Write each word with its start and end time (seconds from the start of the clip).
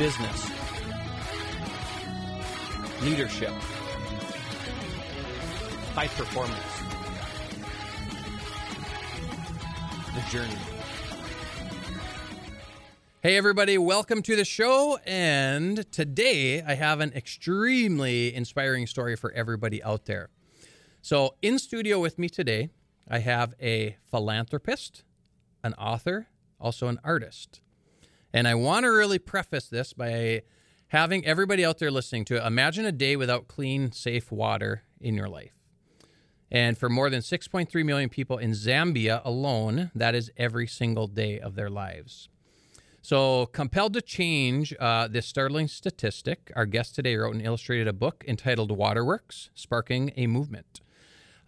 business, 0.00 0.50
leadership, 3.02 3.52
high 5.94 6.06
performance, 6.06 6.58
the 10.14 10.30
journey. 10.30 10.56
Hey, 13.22 13.36
everybody, 13.36 13.76
welcome 13.76 14.22
to 14.22 14.36
the 14.36 14.46
show. 14.46 14.98
And 15.04 15.92
today 15.92 16.62
I 16.62 16.76
have 16.76 17.00
an 17.00 17.12
extremely 17.14 18.34
inspiring 18.34 18.86
story 18.86 19.16
for 19.16 19.30
everybody 19.32 19.82
out 19.82 20.06
there. 20.06 20.30
So, 21.02 21.34
in 21.42 21.58
studio 21.58 22.00
with 22.00 22.18
me 22.18 22.30
today, 22.30 22.70
I 23.06 23.18
have 23.18 23.52
a 23.60 23.98
philanthropist, 24.10 25.04
an 25.62 25.74
author, 25.74 26.28
also 26.58 26.88
an 26.88 26.98
artist. 27.04 27.60
And 28.32 28.46
I 28.46 28.54
want 28.54 28.84
to 28.84 28.90
really 28.90 29.18
preface 29.18 29.66
this 29.66 29.92
by 29.92 30.42
having 30.88 31.24
everybody 31.24 31.64
out 31.64 31.78
there 31.78 31.90
listening 31.90 32.24
to 32.26 32.36
it 32.36 32.46
imagine 32.46 32.84
a 32.84 32.92
day 32.92 33.16
without 33.16 33.48
clean, 33.48 33.92
safe 33.92 34.30
water 34.30 34.82
in 35.00 35.14
your 35.14 35.28
life. 35.28 35.52
And 36.50 36.76
for 36.76 36.88
more 36.88 37.10
than 37.10 37.20
6.3 37.20 37.84
million 37.84 38.08
people 38.08 38.38
in 38.38 38.50
Zambia 38.52 39.20
alone, 39.24 39.90
that 39.94 40.14
is 40.14 40.32
every 40.36 40.66
single 40.66 41.06
day 41.06 41.38
of 41.38 41.54
their 41.54 41.70
lives. 41.70 42.28
So, 43.02 43.46
compelled 43.46 43.94
to 43.94 44.02
change 44.02 44.74
uh, 44.78 45.08
this 45.08 45.26
startling 45.26 45.68
statistic, 45.68 46.52
our 46.54 46.66
guest 46.66 46.94
today 46.94 47.16
wrote 47.16 47.34
and 47.34 47.42
illustrated 47.42 47.88
a 47.88 47.94
book 47.94 48.24
entitled 48.28 48.76
Waterworks 48.76 49.48
Sparking 49.54 50.12
a 50.16 50.26
Movement. 50.26 50.82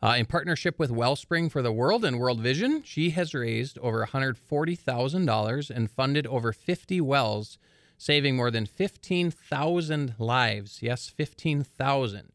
Uh, 0.02 0.16
in 0.18 0.26
partnership 0.26 0.80
with 0.80 0.90
Wellspring 0.90 1.48
for 1.48 1.62
the 1.62 1.70
World 1.70 2.04
and 2.04 2.18
World 2.18 2.40
Vision, 2.40 2.82
she 2.84 3.10
has 3.10 3.34
raised 3.34 3.78
over 3.78 4.04
$140,000 4.04 5.70
and 5.70 5.90
funded 5.90 6.26
over 6.26 6.52
50 6.52 7.00
wells, 7.00 7.56
saving 7.98 8.34
more 8.34 8.50
than 8.50 8.66
15,000 8.66 10.14
lives. 10.18 10.80
Yes, 10.82 11.08
15,000. 11.08 12.32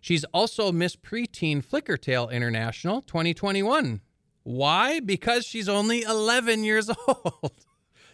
She's 0.00 0.24
also 0.34 0.72
Miss 0.72 0.96
Preteen 0.96 1.64
Flickertail 1.64 2.32
International 2.32 3.00
2021. 3.02 4.00
Why? 4.42 4.98
Because 4.98 5.46
she's 5.46 5.68
only 5.68 6.02
11 6.02 6.64
years 6.64 6.90
old. 7.06 7.52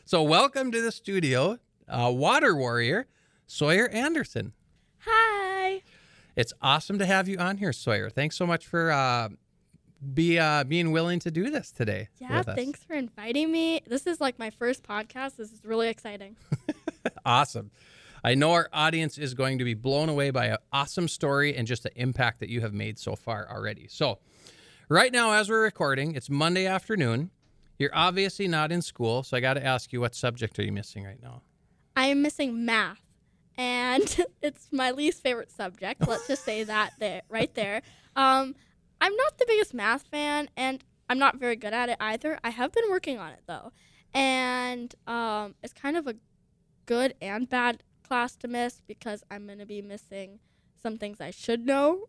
so, 0.05 0.23
welcome 0.23 0.71
to 0.73 0.83
the 0.83 0.93
studio, 0.93 1.59
uh, 1.89 2.13
Water 2.15 2.55
Warrior, 2.55 3.07
Sawyer 3.47 3.89
Anderson. 3.89 4.53
Hi. 5.07 5.48
It's 6.39 6.53
awesome 6.63 7.01
to 7.01 7.05
have 7.05 7.27
you 7.27 7.37
on 7.39 7.57
here, 7.57 7.73
Sawyer. 7.73 8.11
Thanks 8.11 8.37
so 8.37 8.47
much 8.47 8.65
for 8.65 8.93
uh, 8.93 9.31
be 10.15 10.39
uh, 10.39 10.63
being 10.63 10.93
willing 10.93 11.19
to 11.19 11.33
do 11.33 11.51
this 11.51 11.73
today. 11.73 12.11
Yeah, 12.21 12.43
thanks 12.43 12.85
for 12.85 12.95
inviting 12.95 13.51
me. 13.51 13.83
This 13.89 14.07
is 14.07 14.21
like 14.21 14.39
my 14.39 14.51
first 14.51 14.85
podcast. 14.85 15.35
This 15.35 15.51
is 15.51 15.65
really 15.65 15.89
exciting. 15.89 16.37
awesome. 17.27 17.73
I 18.23 18.37
know 18.37 18.53
our 18.53 18.69
audience 18.73 19.19
is 19.19 19.35
going 19.35 19.59
to 19.59 19.65
be 19.65 19.75
blown 19.75 20.09
away 20.09 20.31
by 20.31 20.47
an 20.47 20.59
awesome 20.73 21.09
story 21.09 21.57
and 21.57 21.67
just 21.67 21.83
the 21.83 22.01
impact 22.01 22.39
that 22.39 22.51
you 22.51 22.61
have 22.61 22.73
made 22.73 23.01
so 23.01 23.17
far 23.17 23.49
already. 23.51 23.89
So, 23.89 24.21
right 24.89 25.11
now, 25.11 25.33
as 25.33 25.51
we're 25.51 25.65
recording, 25.65 26.15
it's 26.15 26.31
Monday 26.31 26.67
afternoon. 26.67 27.33
You're 27.81 27.91
obviously 27.93 28.47
not 28.47 28.71
in 28.71 28.81
school, 28.81 29.25
so 29.25 29.37
I 29.37 29.41
got 29.41 29.55
to 29.55 29.67
ask 29.67 29.93
you, 29.93 30.01
what 30.01 30.15
subject 30.15 30.57
are 30.61 30.63
you 30.63 30.71
missing 30.71 31.03
right 31.03 31.21
now? 31.21 31.43
I 31.97 32.07
am 32.07 32.23
missing 32.23 32.65
math 32.65 33.08
and 33.59 34.25
it's 34.43 34.69
my 34.73 34.93
least 34.93 35.23
favorite 35.23 35.51
subject. 35.51 36.07
Let's 36.07 36.27
just 36.27 36.45
say 36.45 36.65
that 36.65 36.93
there, 36.99 37.23
right 37.29 37.53
there. 37.55 37.83
Um, 38.17 38.55
I'm 39.01 39.15
not 39.15 39.37
the 39.39 39.45
biggest 39.47 39.75
math 39.75 40.07
fan, 40.07 40.49
and 40.57 40.83
I'm 41.11 41.19
not 41.19 41.37
very 41.37 41.57
good 41.57 41.75
at 41.75 41.89
it 41.89 41.97
either. 42.01 42.39
I 42.43 42.51
have 42.51 42.73
been 42.73 42.89
working 42.89 43.19
on 43.19 43.33
it 43.33 43.43
though, 43.47 43.73
and 44.15 44.95
um, 45.07 45.57
it's 45.63 45.75
kind 45.75 45.97
of 45.97 46.07
a 46.07 46.15
good 46.87 47.15
and 47.21 47.49
bad 47.49 47.83
class 48.03 48.37
to 48.37 48.49
miss 48.49 48.81
because 48.87 49.23
I'm 49.31 49.47
going 49.47 49.59
to 49.59 49.67
be 49.67 49.83
missing 49.83 50.39
some 50.81 50.97
things 50.97 51.21
I 51.21 51.31
should 51.33 51.67
know, 51.67 52.09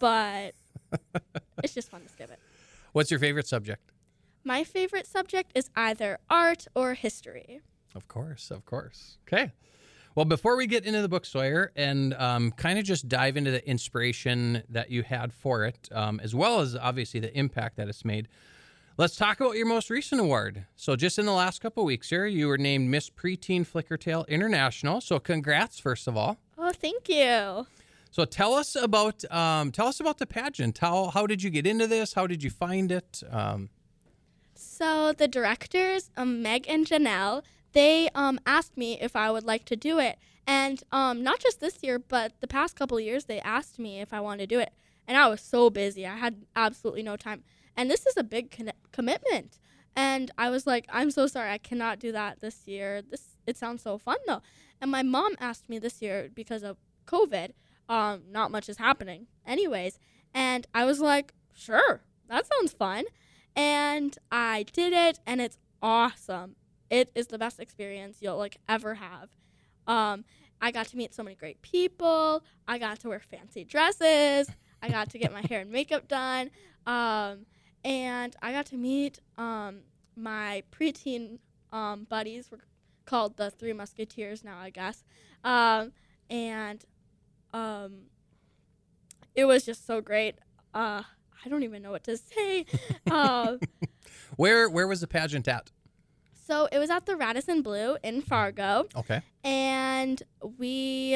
but 0.00 0.54
it's 1.62 1.74
just 1.74 1.90
fun 1.90 2.02
to 2.02 2.08
skip 2.08 2.30
it. 2.30 2.38
What's 2.92 3.10
your 3.10 3.20
favorite 3.20 3.46
subject? 3.46 3.92
My 4.44 4.64
favorite 4.64 5.06
subject 5.06 5.52
is 5.54 5.68
either 5.76 6.18
art 6.30 6.66
or 6.74 6.94
history. 6.94 7.60
Of 7.94 8.08
course, 8.08 8.50
of 8.50 8.64
course. 8.64 9.18
Okay. 9.26 9.52
Well, 10.18 10.24
before 10.24 10.56
we 10.56 10.66
get 10.66 10.84
into 10.84 11.00
the 11.00 11.08
book, 11.08 11.24
Sawyer, 11.24 11.70
and 11.76 12.12
um, 12.14 12.50
kind 12.50 12.76
of 12.76 12.84
just 12.84 13.06
dive 13.06 13.36
into 13.36 13.52
the 13.52 13.64
inspiration 13.68 14.64
that 14.68 14.90
you 14.90 15.04
had 15.04 15.32
for 15.32 15.64
it, 15.64 15.88
um, 15.92 16.18
as 16.18 16.34
well 16.34 16.58
as 16.58 16.74
obviously 16.74 17.20
the 17.20 17.32
impact 17.38 17.76
that 17.76 17.88
it's 17.88 18.04
made, 18.04 18.26
let's 18.96 19.14
talk 19.14 19.38
about 19.38 19.54
your 19.54 19.66
most 19.66 19.90
recent 19.90 20.20
award. 20.20 20.66
So, 20.74 20.96
just 20.96 21.20
in 21.20 21.26
the 21.26 21.32
last 21.32 21.60
couple 21.60 21.84
weeks 21.84 22.10
here, 22.10 22.26
you 22.26 22.48
were 22.48 22.58
named 22.58 22.90
Miss 22.90 23.08
Preteen 23.08 23.64
Flickertail 23.64 24.26
International. 24.26 25.00
So, 25.00 25.20
congrats, 25.20 25.78
first 25.78 26.08
of 26.08 26.16
all. 26.16 26.36
Oh, 26.58 26.72
thank 26.72 27.08
you. 27.08 27.68
So, 28.10 28.24
tell 28.24 28.54
us 28.54 28.74
about 28.74 29.24
um, 29.30 29.70
tell 29.70 29.86
us 29.86 30.00
about 30.00 30.18
the 30.18 30.26
pageant. 30.26 30.78
How 30.78 31.10
how 31.10 31.28
did 31.28 31.44
you 31.44 31.50
get 31.50 31.64
into 31.64 31.86
this? 31.86 32.14
How 32.14 32.26
did 32.26 32.42
you 32.42 32.50
find 32.50 32.90
it? 32.90 33.22
Um, 33.30 33.70
so, 34.56 35.12
the 35.12 35.28
directors, 35.28 36.10
um, 36.16 36.42
Meg 36.42 36.66
and 36.68 36.88
Janelle 36.88 37.44
they 37.78 38.08
um, 38.12 38.40
asked 38.44 38.76
me 38.76 38.98
if 39.00 39.14
I 39.14 39.30
would 39.30 39.44
like 39.44 39.64
to 39.66 39.76
do 39.76 40.00
it. 40.00 40.18
And 40.48 40.82
um, 40.90 41.22
not 41.22 41.38
just 41.38 41.60
this 41.60 41.78
year, 41.80 42.00
but 42.00 42.32
the 42.40 42.48
past 42.48 42.74
couple 42.74 42.98
years, 42.98 43.26
they 43.26 43.38
asked 43.38 43.78
me 43.78 44.00
if 44.00 44.12
I 44.12 44.18
wanted 44.18 44.48
to 44.48 44.56
do 44.56 44.58
it. 44.58 44.72
And 45.06 45.16
I 45.16 45.28
was 45.28 45.40
so 45.40 45.70
busy. 45.70 46.04
I 46.04 46.16
had 46.16 46.42
absolutely 46.56 47.04
no 47.04 47.16
time. 47.16 47.44
And 47.76 47.88
this 47.88 48.04
is 48.04 48.16
a 48.16 48.24
big 48.24 48.50
con- 48.50 48.72
commitment. 48.90 49.60
And 49.94 50.32
I 50.36 50.50
was 50.50 50.66
like, 50.66 50.86
I'm 50.92 51.12
so 51.12 51.28
sorry. 51.28 51.52
I 51.52 51.58
cannot 51.58 52.00
do 52.00 52.10
that 52.10 52.40
this 52.40 52.66
year. 52.66 53.00
This 53.00 53.36
It 53.46 53.56
sounds 53.56 53.82
so 53.82 53.96
fun, 53.96 54.18
though. 54.26 54.42
And 54.80 54.90
my 54.90 55.04
mom 55.04 55.36
asked 55.38 55.68
me 55.68 55.78
this 55.78 56.02
year 56.02 56.30
because 56.34 56.64
of 56.64 56.78
COVID. 57.06 57.50
Um, 57.88 58.22
not 58.28 58.50
much 58.50 58.68
is 58.68 58.78
happening, 58.78 59.28
anyways. 59.46 60.00
And 60.34 60.66
I 60.74 60.84
was 60.84 60.98
like, 60.98 61.32
sure, 61.54 62.02
that 62.28 62.44
sounds 62.52 62.72
fun. 62.72 63.04
And 63.54 64.18
I 64.32 64.64
did 64.72 64.92
it, 64.92 65.20
and 65.24 65.40
it's 65.40 65.58
awesome 65.80 66.56
it 66.90 67.10
is 67.14 67.28
the 67.28 67.38
best 67.38 67.60
experience 67.60 68.18
you'll 68.20 68.38
like 68.38 68.58
ever 68.68 68.94
have. 68.94 69.28
Um, 69.86 70.24
I 70.60 70.70
got 70.70 70.88
to 70.88 70.96
meet 70.96 71.14
so 71.14 71.22
many 71.22 71.36
great 71.36 71.62
people. 71.62 72.42
I 72.66 72.78
got 72.78 73.00
to 73.00 73.08
wear 73.08 73.20
fancy 73.20 73.64
dresses. 73.64 74.50
I 74.82 74.88
got 74.88 75.10
to 75.10 75.18
get 75.18 75.32
my 75.32 75.42
hair 75.42 75.60
and 75.60 75.70
makeup 75.70 76.08
done. 76.08 76.50
Um, 76.86 77.46
and 77.84 78.34
I 78.42 78.52
got 78.52 78.66
to 78.66 78.76
meet 78.76 79.20
um, 79.36 79.80
my 80.16 80.62
preteen 80.70 81.38
um, 81.72 82.06
buddies. 82.08 82.50
We're 82.50 82.58
called 83.06 83.36
the 83.36 83.50
Three 83.50 83.72
Musketeers 83.72 84.44
now, 84.44 84.58
I 84.58 84.70
guess. 84.70 85.04
Um, 85.44 85.92
and 86.28 86.84
um, 87.52 88.02
it 89.34 89.44
was 89.44 89.64
just 89.64 89.86
so 89.86 90.00
great. 90.00 90.36
Uh, 90.74 91.02
I 91.44 91.48
don't 91.48 91.62
even 91.62 91.82
know 91.82 91.90
what 91.90 92.04
to 92.04 92.16
say. 92.16 92.66
Uh, 93.10 93.56
where 94.36 94.68
where 94.68 94.86
was 94.86 95.00
the 95.00 95.06
pageant 95.06 95.48
at? 95.48 95.70
So 96.48 96.66
it 96.72 96.78
was 96.78 96.88
at 96.88 97.04
the 97.04 97.14
Radisson 97.14 97.60
Blu 97.60 97.98
in 98.02 98.22
Fargo. 98.22 98.86
Okay. 98.96 99.20
And 99.44 100.22
we, 100.40 101.14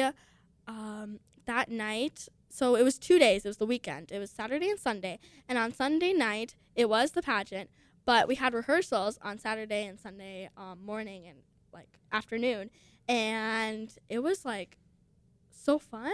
um, 0.67 1.19
that 1.47 1.69
night, 1.69 2.27
so 2.49 2.75
it 2.75 2.83
was 2.83 2.99
two 2.99 3.17
days. 3.17 3.43
It 3.43 3.47
was 3.47 3.57
the 3.57 3.65
weekend. 3.65 4.11
It 4.11 4.19
was 4.19 4.29
Saturday 4.29 4.69
and 4.69 4.79
Sunday. 4.79 5.17
And 5.49 5.57
on 5.57 5.73
Sunday 5.73 6.13
night, 6.13 6.53
it 6.75 6.87
was 6.87 7.11
the 7.11 7.23
pageant, 7.23 7.71
but 8.05 8.27
we 8.27 8.35
had 8.35 8.53
rehearsals 8.53 9.17
on 9.23 9.39
Saturday 9.39 9.87
and 9.87 9.99
Sunday 9.99 10.49
um, 10.55 10.85
morning 10.85 11.25
and 11.27 11.39
like 11.73 11.97
afternoon. 12.11 12.69
And 13.07 13.91
it 14.09 14.19
was 14.19 14.45
like 14.45 14.77
so 15.49 15.79
fun. 15.79 16.13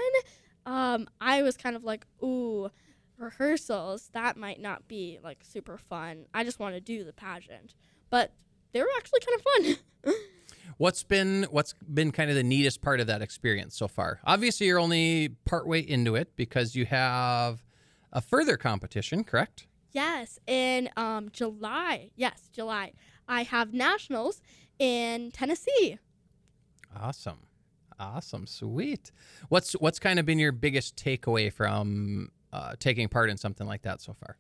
Um, 0.66 1.10
I 1.20 1.44
was 1.44 1.58
kind 1.58 1.76
of 1.76 1.84
like, 1.84 2.06
ooh, 2.24 2.70
rehearsals, 3.18 4.12
that 4.14 4.38
might 4.38 4.62
not 4.62 4.88
be 4.88 5.20
like 5.22 5.40
super 5.44 5.78
fun. 5.78 6.26
I 6.34 6.46
just 6.46 6.58
want 6.58 6.76
to 6.76 6.82
do 6.82 7.04
the 7.04 7.12
pageant. 7.12 7.76
But 8.10 8.32
they 8.72 8.82
were 8.82 8.90
actually 8.98 9.20
kind 9.22 9.40
of 9.40 9.76
fun. 10.04 10.16
what's 10.78 11.04
been 11.04 11.46
what's 11.52 11.74
been 11.94 12.12
kind 12.12 12.30
of 12.30 12.36
the 12.36 12.44
neatest 12.44 12.82
part 12.82 13.00
of 13.00 13.08
that 13.08 13.22
experience 13.22 13.78
so 13.78 13.88
far? 13.88 14.20
Obviously, 14.24 14.68
you're 14.68 14.80
only 14.80 15.30
partway 15.46 15.82
into 15.82 16.16
it 16.16 16.36
because 16.36 16.76
you 16.76 16.86
have 16.86 17.64
a 18.12 18.22
further 18.22 18.58
competition, 18.58 19.24
correct? 19.24 19.68
Yes, 19.92 20.40
in 20.48 20.90
um, 20.98 21.30
July. 21.32 22.12
Yes, 22.16 22.50
July. 22.52 22.94
I 23.28 23.44
have 23.44 23.74
nationals 23.74 24.42
in 24.80 25.32
Tennessee. 25.32 26.00
Awesome, 26.96 27.40
awesome, 28.00 28.48
sweet. 28.48 29.12
What's 29.50 29.74
what's 29.74 30.00
kind 30.00 30.18
of 30.20 30.26
been 30.26 30.40
your 30.40 30.52
biggest 30.52 30.96
takeaway 30.96 31.52
from 31.52 32.30
uh, 32.54 32.74
taking 32.80 33.10
part 33.10 33.30
in 33.30 33.38
something 33.38 33.68
like 33.68 33.84
that 33.84 34.02
so 34.02 34.14
far? 34.14 34.38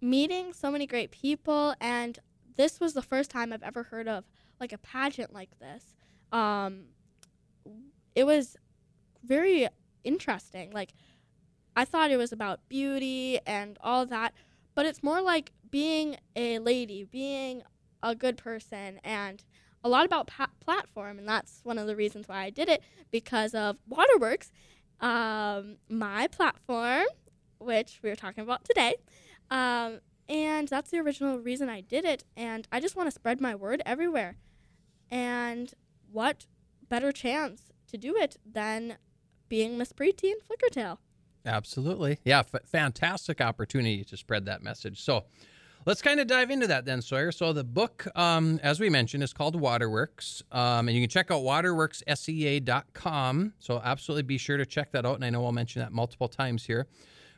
Meeting 0.00 0.52
so 0.52 0.70
many 0.70 0.86
great 0.86 1.10
people 1.10 1.74
and 1.80 2.18
this 2.58 2.80
was 2.80 2.92
the 2.92 3.02
first 3.02 3.30
time 3.30 3.52
I've 3.52 3.62
ever 3.62 3.84
heard 3.84 4.08
of 4.08 4.24
like 4.60 4.72
a 4.72 4.78
pageant 4.78 5.32
like 5.32 5.58
this. 5.60 5.94
Um, 6.32 6.86
it 8.14 8.24
was 8.24 8.56
very 9.24 9.68
interesting. 10.04 10.72
Like, 10.72 10.92
I 11.76 11.84
thought 11.84 12.10
it 12.10 12.16
was 12.16 12.32
about 12.32 12.68
beauty 12.68 13.38
and 13.46 13.78
all 13.80 14.04
that, 14.06 14.34
but 14.74 14.84
it's 14.84 15.02
more 15.02 15.22
like 15.22 15.52
being 15.70 16.16
a 16.34 16.58
lady, 16.58 17.04
being 17.04 17.62
a 18.02 18.14
good 18.14 18.36
person, 18.36 19.00
and 19.04 19.44
a 19.84 19.88
lot 19.88 20.04
about 20.04 20.26
pa- 20.26 20.50
platform, 20.60 21.18
and 21.18 21.28
that's 21.28 21.60
one 21.62 21.78
of 21.78 21.86
the 21.86 21.94
reasons 21.94 22.26
why 22.26 22.42
I 22.42 22.50
did 22.50 22.68
it 22.68 22.82
because 23.12 23.54
of 23.54 23.76
Waterworks, 23.86 24.50
um, 25.00 25.76
my 25.88 26.26
platform, 26.26 27.06
which 27.58 28.00
we 28.02 28.10
were 28.10 28.16
talking 28.16 28.42
about 28.42 28.64
today. 28.64 28.96
Um, 29.50 30.00
and 30.28 30.68
that's 30.68 30.90
the 30.90 30.98
original 30.98 31.38
reason 31.38 31.68
I 31.68 31.80
did 31.80 32.04
it. 32.04 32.24
And 32.36 32.66
I 32.70 32.80
just 32.80 32.96
want 32.96 33.06
to 33.06 33.12
spread 33.12 33.40
my 33.40 33.54
word 33.54 33.82
everywhere. 33.86 34.36
And 35.10 35.72
what 36.10 36.46
better 36.88 37.12
chance 37.12 37.70
to 37.88 37.96
do 37.96 38.16
it 38.16 38.36
than 38.44 38.96
being 39.48 39.78
Miss 39.78 39.92
Preteen 39.92 40.34
Flickertail? 40.48 40.98
Absolutely. 41.46 42.18
Yeah, 42.24 42.40
f- 42.40 42.62
fantastic 42.66 43.40
opportunity 43.40 44.02
to 44.04 44.16
spread 44.16 44.46
that 44.46 44.60
message. 44.62 45.00
So 45.00 45.24
let's 45.86 46.02
kind 46.02 46.18
of 46.20 46.26
dive 46.26 46.50
into 46.50 46.66
that 46.66 46.84
then, 46.84 47.00
Sawyer. 47.00 47.32
So 47.32 47.54
the 47.54 47.64
book, 47.64 48.06
um, 48.14 48.60
as 48.62 48.78
we 48.80 48.90
mentioned, 48.90 49.22
is 49.22 49.32
called 49.32 49.58
Waterworks. 49.58 50.42
Um, 50.52 50.88
and 50.88 50.96
you 50.96 51.02
can 51.02 51.08
check 51.08 51.30
out 51.30 51.42
waterworksSEA.com. 51.42 53.54
So 53.58 53.80
absolutely 53.82 54.24
be 54.24 54.36
sure 54.36 54.58
to 54.58 54.66
check 54.66 54.92
that 54.92 55.06
out. 55.06 55.14
And 55.14 55.24
I 55.24 55.30
know 55.30 55.46
I'll 55.46 55.52
mention 55.52 55.80
that 55.80 55.92
multiple 55.92 56.28
times 56.28 56.66
here. 56.66 56.86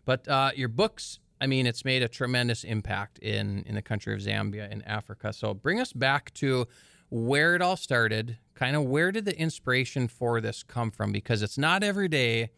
But 0.04 0.26
uh, 0.26 0.50
your 0.56 0.68
books, 0.68 1.20
I 1.40 1.46
mean, 1.46 1.66
it's 1.66 1.84
made 1.84 2.02
a 2.02 2.08
tremendous 2.08 2.64
impact 2.64 3.18
in, 3.18 3.64
in 3.66 3.74
the 3.74 3.82
country 3.82 4.12
of 4.12 4.20
Zambia 4.20 4.70
in 4.70 4.82
Africa. 4.82 5.32
So 5.32 5.54
bring 5.54 5.80
us 5.80 5.92
back 5.92 6.32
to 6.34 6.66
where 7.08 7.54
it 7.54 7.62
all 7.62 7.76
started. 7.76 8.38
Kind 8.54 8.76
of 8.76 8.84
where 8.84 9.10
did 9.10 9.24
the 9.24 9.38
inspiration 9.38 10.06
for 10.06 10.40
this 10.40 10.62
come 10.62 10.90
from? 10.90 11.12
Because 11.12 11.42
it's 11.42 11.56
not 11.56 11.82
every 11.82 12.08
day 12.08 12.50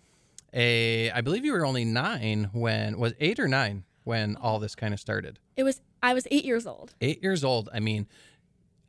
a 0.52 1.10
I 1.10 1.20
believe 1.20 1.44
you 1.44 1.52
were 1.52 1.64
only 1.64 1.84
nine 1.84 2.50
when 2.52 2.98
was 2.98 3.14
eight 3.20 3.38
or 3.38 3.48
nine 3.48 3.84
when 4.04 4.36
all 4.36 4.58
this 4.58 4.74
kind 4.74 4.92
of 4.92 5.00
started. 5.00 5.38
It 5.56 5.62
was 5.62 5.80
I 6.02 6.14
was 6.14 6.26
eight 6.30 6.44
years 6.44 6.66
old. 6.66 6.94
Eight 7.00 7.22
years 7.22 7.44
old. 7.44 7.68
I 7.72 7.80
mean, 7.80 8.06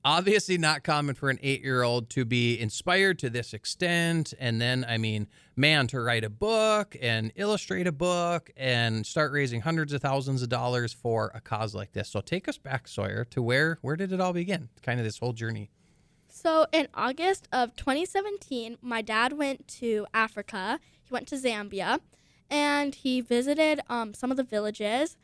obviously 0.06 0.58
not 0.58 0.84
common 0.84 1.16
for 1.16 1.30
an 1.30 1.40
eight 1.42 1.62
year 1.62 1.84
old 1.84 2.10
to 2.12 2.26
be 2.26 2.60
inspired 2.60 3.20
to 3.20 3.30
this 3.30 3.54
extent. 3.54 4.34
And 4.40 4.60
then, 4.60 4.86
I 4.88 4.98
mean, 4.98 5.28
man, 5.56 5.88
to 5.88 6.02
write 6.02 6.24
a 6.24 6.30
book 6.30 6.96
and 7.02 7.32
illustrate 7.36 7.88
a 7.88 7.92
book 7.92 8.52
and 8.58 9.06
start 9.06 9.32
raising 9.32 9.62
hundreds 9.62 9.94
of 9.94 10.02
thousands 10.02 10.42
of 10.42 10.50
dollars 10.50 10.94
for 10.94 11.32
a 11.34 11.42
cause 11.42 11.74
like 11.74 11.94
this. 11.94 12.10
So 12.10 12.22
take 12.22 12.48
us 12.48 12.58
back, 12.58 12.88
Sawyer, 12.88 13.26
to 13.26 13.42
where 13.42 13.80
where 13.82 13.96
did 13.96 14.12
it 14.12 14.20
all 14.20 14.34
begin? 14.34 14.70
Kind 14.82 15.00
of 15.00 15.06
this 15.06 15.20
whole 15.20 15.34
journey. 15.34 15.70
So 16.28 16.66
in 16.72 16.88
August 16.96 17.48
of 17.52 17.76
2017, 17.76 18.78
my 18.82 19.02
dad 19.02 19.34
went 19.34 19.68
to 19.80 20.08
Africa. 20.14 20.80
He 21.04 21.14
went 21.14 21.28
to 21.28 21.36
Zambia, 21.36 22.00
and 22.50 22.96
he 22.96 23.22
visited 23.22 23.82
um, 23.88 24.14
some 24.16 24.32
of 24.32 24.38
the 24.38 24.44
villages. 24.44 25.16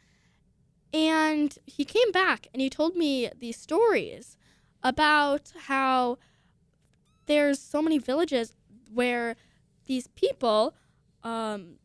And 0.93 1.55
he 1.65 1.85
came 1.85 2.11
back 2.11 2.47
and 2.53 2.61
he 2.61 2.69
told 2.69 2.95
me 2.95 3.29
these 3.39 3.57
stories 3.57 4.37
about 4.83 5.51
how 5.67 6.17
there's 7.25 7.59
so 7.59 7.81
many 7.81 7.97
villages 7.97 8.55
where 8.91 9.35
these 9.85 10.07
people, 10.07 10.75
um, 11.23 11.75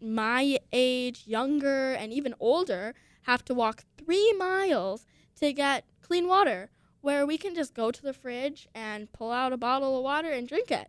my 0.00 0.58
age, 0.72 1.24
younger, 1.26 1.92
and 1.92 2.12
even 2.12 2.34
older, 2.40 2.94
have 3.22 3.44
to 3.44 3.54
walk 3.54 3.84
three 3.96 4.32
miles 4.34 5.06
to 5.36 5.52
get 5.52 5.84
clean 6.00 6.26
water, 6.26 6.70
where 7.00 7.26
we 7.26 7.38
can 7.38 7.54
just 7.54 7.74
go 7.74 7.90
to 7.90 8.02
the 8.02 8.12
fridge 8.12 8.68
and 8.74 9.12
pull 9.12 9.30
out 9.30 9.52
a 9.52 9.56
bottle 9.56 9.96
of 9.96 10.04
water 10.04 10.30
and 10.30 10.48
drink 10.48 10.70
it. 10.70 10.88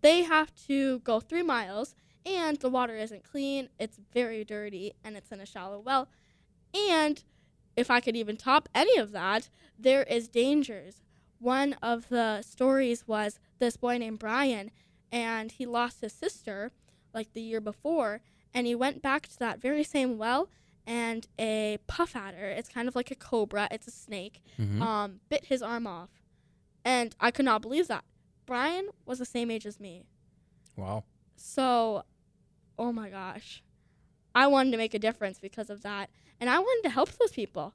They 0.00 0.22
have 0.22 0.52
to 0.66 0.98
go 1.00 1.20
three 1.20 1.42
miles, 1.42 1.94
and 2.26 2.58
the 2.58 2.70
water 2.70 2.96
isn't 2.96 3.24
clean, 3.24 3.68
it's 3.78 3.98
very 4.12 4.44
dirty, 4.44 4.94
and 5.04 5.16
it's 5.16 5.30
in 5.30 5.40
a 5.40 5.46
shallow 5.46 5.78
well. 5.78 6.08
And 6.74 7.22
if 7.76 7.90
I 7.90 8.00
could 8.00 8.16
even 8.16 8.36
top 8.36 8.68
any 8.74 8.96
of 8.98 9.12
that, 9.12 9.48
there 9.78 10.02
is 10.04 10.28
dangers. 10.28 11.02
One 11.38 11.74
of 11.82 12.08
the 12.08 12.42
stories 12.42 13.06
was 13.06 13.38
this 13.58 13.76
boy 13.76 13.98
named 13.98 14.18
Brian, 14.18 14.70
and 15.10 15.50
he 15.52 15.66
lost 15.66 16.00
his 16.00 16.12
sister 16.12 16.72
like 17.14 17.32
the 17.32 17.42
year 17.42 17.60
before, 17.60 18.20
and 18.54 18.66
he 18.66 18.74
went 18.74 19.02
back 19.02 19.26
to 19.28 19.38
that 19.38 19.60
very 19.60 19.84
same 19.84 20.18
well, 20.18 20.48
and 20.86 21.26
a 21.38 21.78
puff 21.86 22.16
adder, 22.16 22.46
it's 22.48 22.68
kind 22.68 22.88
of 22.88 22.94
like 22.96 23.10
a 23.10 23.14
cobra, 23.14 23.68
it's 23.70 23.86
a 23.86 23.90
snake, 23.90 24.42
Mhm. 24.58 24.80
um, 24.80 25.20
bit 25.28 25.46
his 25.46 25.62
arm 25.62 25.86
off. 25.86 26.10
And 26.84 27.14
I 27.20 27.30
could 27.30 27.44
not 27.44 27.62
believe 27.62 27.86
that. 27.88 28.04
Brian 28.46 28.88
was 29.06 29.18
the 29.18 29.24
same 29.24 29.50
age 29.50 29.66
as 29.66 29.78
me. 29.78 30.02
Wow. 30.76 31.04
So, 31.36 32.04
oh 32.78 32.92
my 32.92 33.08
gosh. 33.10 33.62
I 34.34 34.46
wanted 34.46 34.70
to 34.72 34.76
make 34.78 34.94
a 34.94 34.98
difference 34.98 35.38
because 35.38 35.70
of 35.70 35.82
that. 35.82 36.10
And 36.40 36.50
I 36.50 36.58
wanted 36.58 36.88
to 36.88 36.92
help 36.94 37.10
those 37.12 37.32
people. 37.32 37.74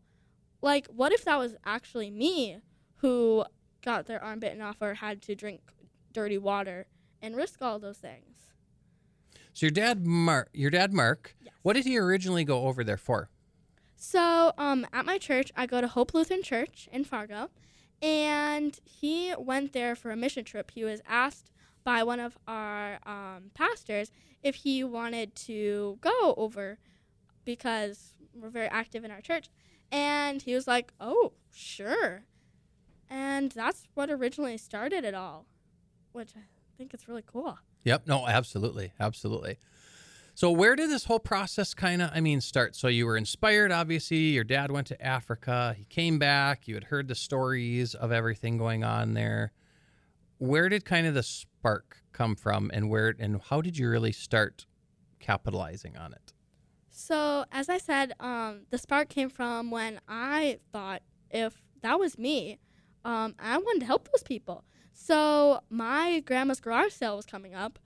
Like, 0.61 0.87
what 0.87 1.11
if 1.11 1.23
that 1.25 1.37
was 1.37 1.55
actually 1.65 2.09
me 2.09 2.57
who 2.97 3.45
got 3.83 4.05
their 4.07 4.23
arm 4.23 4.39
bitten 4.39 4.61
off 4.61 4.77
or 4.81 4.95
had 4.95 5.21
to 5.23 5.35
drink 5.35 5.61
dirty 6.11 6.37
water 6.37 6.87
and 7.21 7.35
risk 7.35 7.61
all 7.61 7.79
those 7.79 7.97
things? 7.97 8.53
So 9.53 9.65
your 9.65 9.71
dad 9.71 10.05
Mark 10.05 10.49
your 10.53 10.69
dad 10.69 10.93
Mark, 10.93 11.35
Yes. 11.41 11.53
what 11.63 11.73
did 11.73 11.85
he 11.85 11.97
originally 11.97 12.43
go 12.43 12.67
over 12.67 12.83
there 12.83 12.97
for? 12.97 13.29
So, 13.95 14.53
um, 14.59 14.85
at 14.93 15.05
my 15.05 15.17
church, 15.17 15.51
I 15.55 15.65
go 15.65 15.81
to 15.81 15.87
Hope 15.87 16.13
Lutheran 16.13 16.43
Church 16.43 16.87
in 16.91 17.03
Fargo, 17.03 17.49
and 17.99 18.79
he 18.83 19.33
went 19.35 19.73
there 19.73 19.95
for 19.95 20.11
a 20.11 20.15
mission 20.15 20.43
trip. 20.45 20.69
He 20.69 20.83
was 20.83 21.01
asked 21.07 21.49
by 21.83 22.03
one 22.03 22.19
of 22.19 22.37
our 22.47 22.99
um, 23.07 23.49
pastors 23.55 24.11
if 24.43 24.55
he 24.55 24.83
wanted 24.83 25.33
to 25.35 25.97
go 26.01 26.35
over 26.37 26.77
because 27.43 28.13
we're 28.41 28.49
very 28.49 28.67
active 28.67 29.03
in 29.03 29.11
our 29.11 29.21
church, 29.21 29.49
and 29.91 30.41
he 30.41 30.53
was 30.53 30.67
like, 30.67 30.93
"Oh, 30.99 31.33
sure," 31.51 32.23
and 33.09 33.51
that's 33.51 33.87
what 33.93 34.09
originally 34.09 34.57
started 34.57 35.03
it 35.03 35.13
all, 35.13 35.45
which 36.11 36.31
I 36.35 36.41
think 36.77 36.93
is 36.93 37.07
really 37.07 37.23
cool. 37.25 37.57
Yep. 37.83 38.03
No, 38.05 38.27
absolutely. 38.27 38.91
Absolutely. 38.99 39.57
So 40.35 40.51
where 40.51 40.75
did 40.75 40.89
this 40.91 41.05
whole 41.05 41.19
process 41.19 41.73
kind 41.73 42.01
of 42.01 42.11
I 42.13 42.19
mean 42.21 42.41
start? 42.41 42.75
So 42.75 42.89
you 42.89 43.05
were 43.05 43.17
inspired 43.17 43.71
obviously, 43.71 44.17
your 44.17 44.43
dad 44.43 44.71
went 44.71 44.87
to 44.87 45.01
Africa, 45.01 45.73
he 45.75 45.85
came 45.85 46.19
back, 46.19 46.67
you 46.67 46.75
had 46.75 46.85
heard 46.85 47.07
the 47.07 47.15
stories 47.15 47.95
of 47.95 48.11
everything 48.11 48.57
going 48.57 48.83
on 48.83 49.13
there. 49.13 49.51
Where 50.37 50.69
did 50.69 50.85
kind 50.85 51.07
of 51.07 51.15
the 51.15 51.23
spark 51.23 52.03
come 52.11 52.35
from 52.35 52.69
and 52.73 52.89
where 52.89 53.15
and 53.17 53.41
how 53.49 53.61
did 53.61 53.77
you 53.77 53.89
really 53.89 54.11
start 54.11 54.67
capitalizing 55.19 55.97
on 55.97 56.13
it? 56.13 56.33
So, 56.99 57.45
as 57.51 57.69
I 57.69 57.77
said, 57.77 58.13
um, 58.19 58.61
the 58.71 58.79
spark 58.79 59.07
came 59.07 59.29
from 59.29 59.69
when 59.69 60.01
I 60.07 60.57
thought 60.71 61.03
if 61.29 61.61
that 61.83 61.99
was 61.99 62.17
me, 62.17 62.57
um, 63.05 63.35
I 63.37 63.55
wanted 63.59 63.81
to 63.81 63.85
help 63.85 64.09
those 64.11 64.23
people. 64.23 64.63
So, 64.93 65.61
my 65.69 66.21
grandma's 66.21 66.59
garage 66.59 66.93
sale 66.93 67.15
was 67.15 67.27
coming 67.27 67.53
up, 67.53 67.77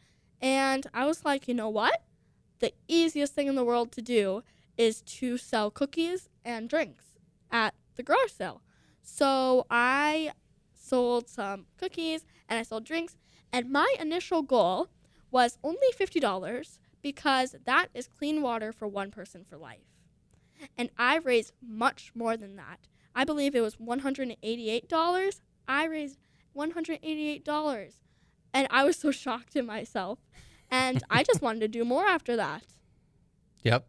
and 0.41 0.87
I 0.93 1.05
was 1.05 1.25
like, 1.25 1.49
you 1.49 1.53
know 1.53 1.67
what? 1.67 2.03
The 2.59 2.71
easiest 2.87 3.33
thing 3.33 3.47
in 3.47 3.55
the 3.55 3.65
world 3.65 3.91
to 3.93 4.01
do 4.01 4.43
is 4.77 5.01
to 5.01 5.37
sell 5.37 5.71
cookies 5.71 6.29
and 6.45 6.69
drinks 6.69 7.03
at 7.51 7.73
the 7.97 8.03
garage 8.03 8.31
sale. 8.31 8.61
So, 9.01 9.65
I 9.69 10.31
sold 10.73 11.27
some 11.27 11.65
cookies 11.75 12.25
and 12.47 12.57
I 12.57 12.63
sold 12.63 12.85
drinks, 12.85 13.17
and 13.51 13.69
my 13.69 13.93
initial 13.99 14.41
goal 14.41 14.87
was 15.31 15.57
only 15.65 15.89
$50 15.99 16.77
because 17.01 17.55
that 17.65 17.87
is 17.93 18.07
clean 18.07 18.41
water 18.41 18.71
for 18.71 18.87
one 18.87 19.11
person 19.11 19.43
for 19.43 19.57
life. 19.57 19.79
And 20.77 20.89
I 20.97 21.17
raised 21.17 21.53
much 21.61 22.11
more 22.13 22.37
than 22.37 22.55
that. 22.55 22.87
I 23.15 23.23
believe 23.23 23.55
it 23.55 23.61
was 23.61 23.75
$188. 23.75 25.41
I 25.67 25.85
raised 25.85 26.19
$188. 26.55 27.93
And 28.53 28.67
I 28.69 28.83
was 28.83 28.97
so 28.97 29.11
shocked 29.11 29.55
in 29.55 29.65
myself. 29.65 30.19
And 30.69 31.03
I 31.09 31.23
just 31.23 31.41
wanted 31.41 31.61
to 31.61 31.67
do 31.67 31.83
more 31.83 32.05
after 32.05 32.35
that. 32.37 32.63
Yep. 33.63 33.87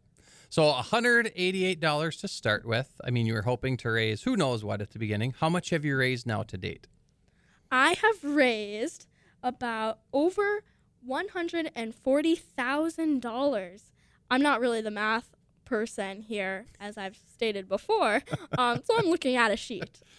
So 0.48 0.64
$188 0.64 2.20
to 2.20 2.28
start 2.28 2.66
with. 2.66 3.00
I 3.04 3.10
mean, 3.10 3.26
you 3.26 3.34
were 3.34 3.42
hoping 3.42 3.76
to 3.78 3.90
raise 3.90 4.22
who 4.22 4.36
knows 4.36 4.64
what 4.64 4.80
at 4.82 4.90
the 4.90 4.98
beginning. 4.98 5.34
How 5.38 5.48
much 5.48 5.70
have 5.70 5.84
you 5.84 5.96
raised 5.96 6.26
now 6.26 6.42
to 6.42 6.58
date? 6.58 6.88
I 7.70 7.94
have 8.02 8.22
raised 8.22 9.06
about 9.42 10.00
over 10.12 10.62
$140,000. 11.08 13.82
I'm 14.30 14.42
not 14.42 14.60
really 14.60 14.80
the 14.80 14.90
math 14.90 15.28
person 15.64 16.22
here, 16.22 16.66
as 16.80 16.98
I've 16.98 17.16
stated 17.32 17.68
before, 17.68 18.22
um, 18.58 18.82
so 18.84 18.98
I'm 18.98 19.06
looking 19.06 19.36
at 19.36 19.50
a 19.50 19.56
sheet. 19.56 20.00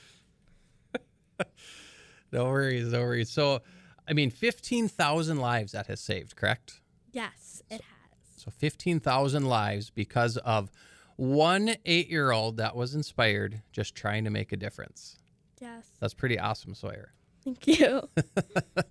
No 2.33 2.45
worries, 2.45 2.91
no 2.91 3.01
worries. 3.01 3.29
So, 3.29 3.61
I 4.07 4.13
mean, 4.13 4.31
15,000 4.31 5.37
lives 5.37 5.73
that 5.73 5.85
has 5.85 6.01
saved, 6.01 6.35
correct? 6.35 6.81
Yes, 7.11 7.61
it 7.69 7.81
has. 7.81 8.43
So 8.43 8.49
15,000 8.49 9.45
lives 9.45 9.91
because 9.91 10.37
of 10.37 10.71
one 11.15 11.75
eight 11.85 12.09
year 12.09 12.31
old 12.31 12.57
that 12.57 12.75
was 12.75 12.95
inspired 12.95 13.61
just 13.71 13.93
trying 13.93 14.23
to 14.23 14.31
make 14.31 14.51
a 14.51 14.57
difference. 14.57 15.19
Yes. 15.61 15.85
That's 15.99 16.15
pretty 16.15 16.39
awesome, 16.39 16.73
Sawyer. 16.73 17.13
Thank 17.43 17.67
you. 17.67 18.09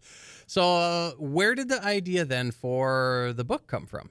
So, 0.52 0.76
uh, 0.76 1.10
where 1.12 1.54
did 1.54 1.70
the 1.70 1.82
idea 1.82 2.26
then 2.26 2.50
for 2.50 3.32
the 3.34 3.42
book 3.42 3.66
come 3.66 3.86
from? 3.86 4.10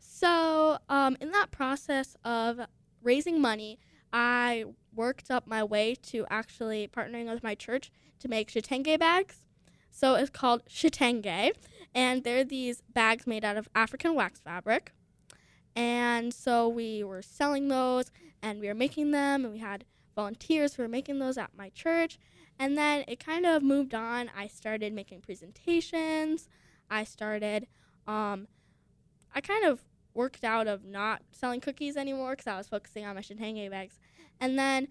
So, 0.00 0.78
um, 0.88 1.16
in 1.20 1.30
that 1.30 1.52
process 1.52 2.16
of 2.24 2.58
raising 3.00 3.40
money, 3.40 3.78
I 4.12 4.64
worked 4.92 5.30
up 5.30 5.46
my 5.46 5.62
way 5.62 5.94
to 6.10 6.26
actually 6.30 6.88
partnering 6.88 7.30
with 7.32 7.44
my 7.44 7.54
church 7.54 7.92
to 8.18 8.26
make 8.26 8.50
shitenge 8.50 8.98
bags. 8.98 9.44
So 9.92 10.16
it's 10.16 10.30
called 10.30 10.64
shitenge, 10.66 11.52
and 11.94 12.24
they're 12.24 12.42
these 12.42 12.82
bags 12.92 13.24
made 13.24 13.44
out 13.44 13.56
of 13.56 13.68
African 13.72 14.16
wax 14.16 14.40
fabric. 14.40 14.92
And 15.76 16.34
so 16.34 16.68
we 16.68 17.04
were 17.04 17.22
selling 17.22 17.68
those 17.68 18.10
and 18.42 18.60
we 18.60 18.66
were 18.66 18.74
making 18.74 19.12
them, 19.12 19.44
and 19.44 19.54
we 19.54 19.60
had 19.60 19.84
volunteers 20.16 20.74
who 20.74 20.82
were 20.82 20.88
making 20.88 21.20
those 21.20 21.38
at 21.38 21.50
my 21.56 21.68
church. 21.68 22.18
And 22.58 22.78
then 22.78 23.04
it 23.08 23.24
kind 23.24 23.44
of 23.46 23.62
moved 23.62 23.94
on. 23.94 24.30
I 24.36 24.46
started 24.46 24.92
making 24.92 25.20
presentations. 25.20 26.48
I 26.90 27.04
started, 27.04 27.66
um, 28.06 28.46
I 29.34 29.40
kind 29.40 29.64
of 29.64 29.82
worked 30.14 30.44
out 30.44 30.66
of 30.66 30.84
not 30.84 31.22
selling 31.32 31.60
cookies 31.60 31.96
anymore 31.96 32.32
because 32.32 32.46
I 32.46 32.56
was 32.56 32.68
focusing 32.68 33.04
on 33.04 33.14
my 33.14 33.22
shitenge 33.22 33.70
bags. 33.70 33.98
And 34.40 34.58
then 34.58 34.88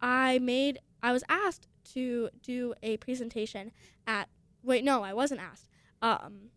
I 0.00 0.38
made, 0.38 0.80
I 1.02 1.12
was 1.12 1.24
asked 1.28 1.68
to 1.94 2.30
do 2.42 2.74
a 2.82 2.96
presentation 2.98 3.72
at, 4.06 4.28
wait, 4.62 4.84
no, 4.84 5.02
I 5.02 5.14
wasn't 5.14 5.40
asked. 5.40 5.68
Um, 6.02 6.50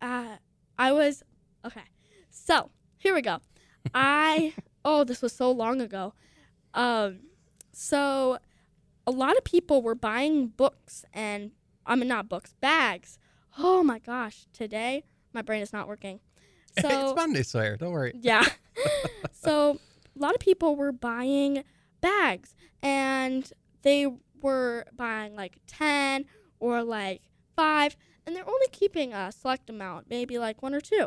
uh, 0.00 0.36
I 0.78 0.92
was, 0.92 1.22
okay. 1.64 1.82
So 2.30 2.70
here 2.98 3.14
we 3.14 3.22
go. 3.22 3.38
I, 3.94 4.54
oh, 4.84 5.04
this 5.04 5.22
was 5.22 5.32
so 5.32 5.50
long 5.50 5.80
ago. 5.80 6.14
Um, 6.74 7.20
so 7.72 8.38
a 9.06 9.10
lot 9.10 9.36
of 9.36 9.44
people 9.44 9.82
were 9.82 9.94
buying 9.94 10.48
books 10.48 11.04
and, 11.12 11.52
I 11.86 11.94
mean, 11.94 12.08
not 12.08 12.28
books, 12.28 12.54
bags. 12.60 13.18
Oh 13.58 13.82
my 13.82 13.98
gosh, 13.98 14.46
today 14.52 15.04
my 15.32 15.42
brain 15.42 15.62
is 15.62 15.72
not 15.72 15.88
working. 15.88 16.20
So 16.78 16.88
it's 16.90 17.16
Monday, 17.16 17.42
Sawyer. 17.42 17.78
Don't 17.78 17.92
worry. 17.92 18.12
yeah. 18.20 18.44
so 19.32 19.78
a 20.14 20.18
lot 20.20 20.34
of 20.34 20.40
people 20.40 20.76
were 20.76 20.92
buying 20.92 21.64
bags 22.02 22.54
and 22.82 23.50
they 23.80 24.06
were 24.42 24.84
buying 24.94 25.34
like 25.34 25.58
10 25.66 26.26
or 26.60 26.82
like 26.82 27.22
5 27.54 27.96
and 28.26 28.36
they're 28.36 28.46
only 28.46 28.66
keeping 28.72 29.14
a 29.14 29.32
select 29.32 29.70
amount, 29.70 30.10
maybe 30.10 30.38
like 30.38 30.60
one 30.60 30.74
or 30.74 30.82
two. 30.82 31.06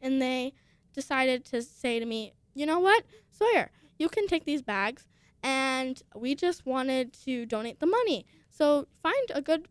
And 0.00 0.22
they 0.22 0.52
decided 0.92 1.44
to 1.46 1.60
say 1.60 1.98
to 1.98 2.06
me, 2.06 2.34
"You 2.54 2.64
know 2.64 2.78
what? 2.78 3.02
Sawyer, 3.32 3.72
you 3.98 4.08
can 4.08 4.28
take 4.28 4.44
these 4.44 4.62
bags 4.62 5.08
and 5.44 6.02
we 6.16 6.34
just 6.34 6.64
wanted 6.66 7.12
to 7.24 7.46
donate 7.46 7.78
the 7.78 7.86
money. 7.86 8.26
So 8.50 8.86
find 9.02 9.30
a 9.34 9.42
good 9.42 9.68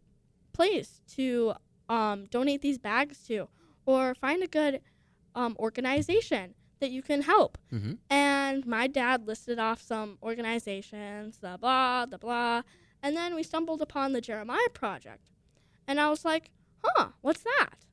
place 0.53 1.01
to 1.15 1.53
um, 1.89 2.25
donate 2.25 2.61
these 2.61 2.77
bags 2.77 3.17
to 3.27 3.49
or 3.85 4.13
find 4.13 4.43
a 4.43 4.47
good 4.47 4.81
um, 5.35 5.55
organization 5.59 6.53
that 6.79 6.91
you 6.91 7.01
can 7.01 7.21
help. 7.23 7.57
Mhm. 7.71 7.97
And 8.09 8.65
my 8.67 8.87
dad 8.87 9.25
listed 9.27 9.57
off 9.57 9.81
some 9.81 10.17
organizations, 10.21 11.39
the 11.39 11.57
blah, 11.59 12.05
the 12.05 12.17
blah. 12.19 12.61
And 13.01 13.17
then 13.17 13.35
we 13.35 13.43
stumbled 13.43 13.81
upon 13.81 14.13
the 14.13 14.21
Jeremiah 14.21 14.69
Project. 14.73 15.31
And 15.87 15.99
I 15.99 16.09
was 16.09 16.23
like, 16.23 16.51
huh, 16.83 17.09
what's 17.21 17.43
that? 17.43 17.85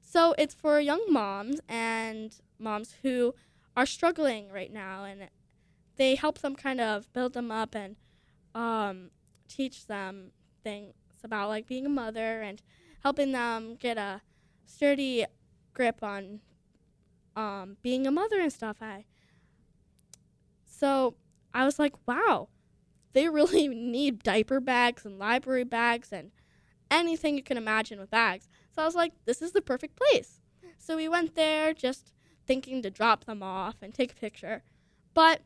So 0.00 0.34
it's 0.38 0.54
for 0.54 0.78
young 0.78 1.04
moms 1.10 1.60
and 1.68 2.34
moms 2.58 2.94
who 3.02 3.34
are 3.76 3.86
struggling 3.86 4.50
right 4.50 4.72
now. 4.72 5.04
And 5.04 5.28
they 5.96 6.14
help 6.14 6.38
them 6.38 6.56
kind 6.56 6.80
of 6.80 7.12
build 7.12 7.34
them 7.34 7.50
up 7.50 7.74
and 7.74 7.96
um, 8.54 9.10
teach 9.48 9.86
them 9.86 10.32
things 10.62 10.94
about 11.22 11.48
like 11.48 11.66
being 11.66 11.86
a 11.86 11.90
mother 11.90 12.42
and 12.42 12.62
helping 13.02 13.32
them 13.32 13.76
get 13.76 13.96
a 13.96 14.20
sturdy 14.66 15.24
grip 15.72 16.02
on 16.02 16.40
um, 17.36 17.76
being 17.82 18.06
a 18.06 18.10
mother 18.10 18.40
and 18.40 18.52
stuff. 18.52 18.76
I 18.80 19.04
so 20.64 21.14
I 21.52 21.64
was 21.64 21.78
like, 21.78 21.94
wow, 22.06 22.48
they 23.12 23.28
really 23.28 23.68
need 23.68 24.22
diaper 24.22 24.60
bags 24.60 25.04
and 25.04 25.18
library 25.18 25.64
bags 25.64 26.12
and 26.12 26.32
anything 26.90 27.36
you 27.36 27.42
can 27.42 27.56
imagine 27.56 27.98
with 27.98 28.10
bags. 28.10 28.48
So 28.74 28.82
I 28.82 28.84
was 28.84 28.94
like, 28.94 29.12
this 29.24 29.40
is 29.40 29.52
the 29.52 29.62
perfect 29.62 29.96
place. 29.96 30.40
So 30.78 30.96
we 30.96 31.08
went 31.08 31.34
there 31.34 31.72
just 31.72 32.12
thinking 32.46 32.82
to 32.82 32.90
drop 32.90 33.24
them 33.24 33.42
off 33.42 33.76
and 33.80 33.94
take 33.94 34.12
a 34.12 34.16
picture. 34.16 34.62
But 35.14 35.40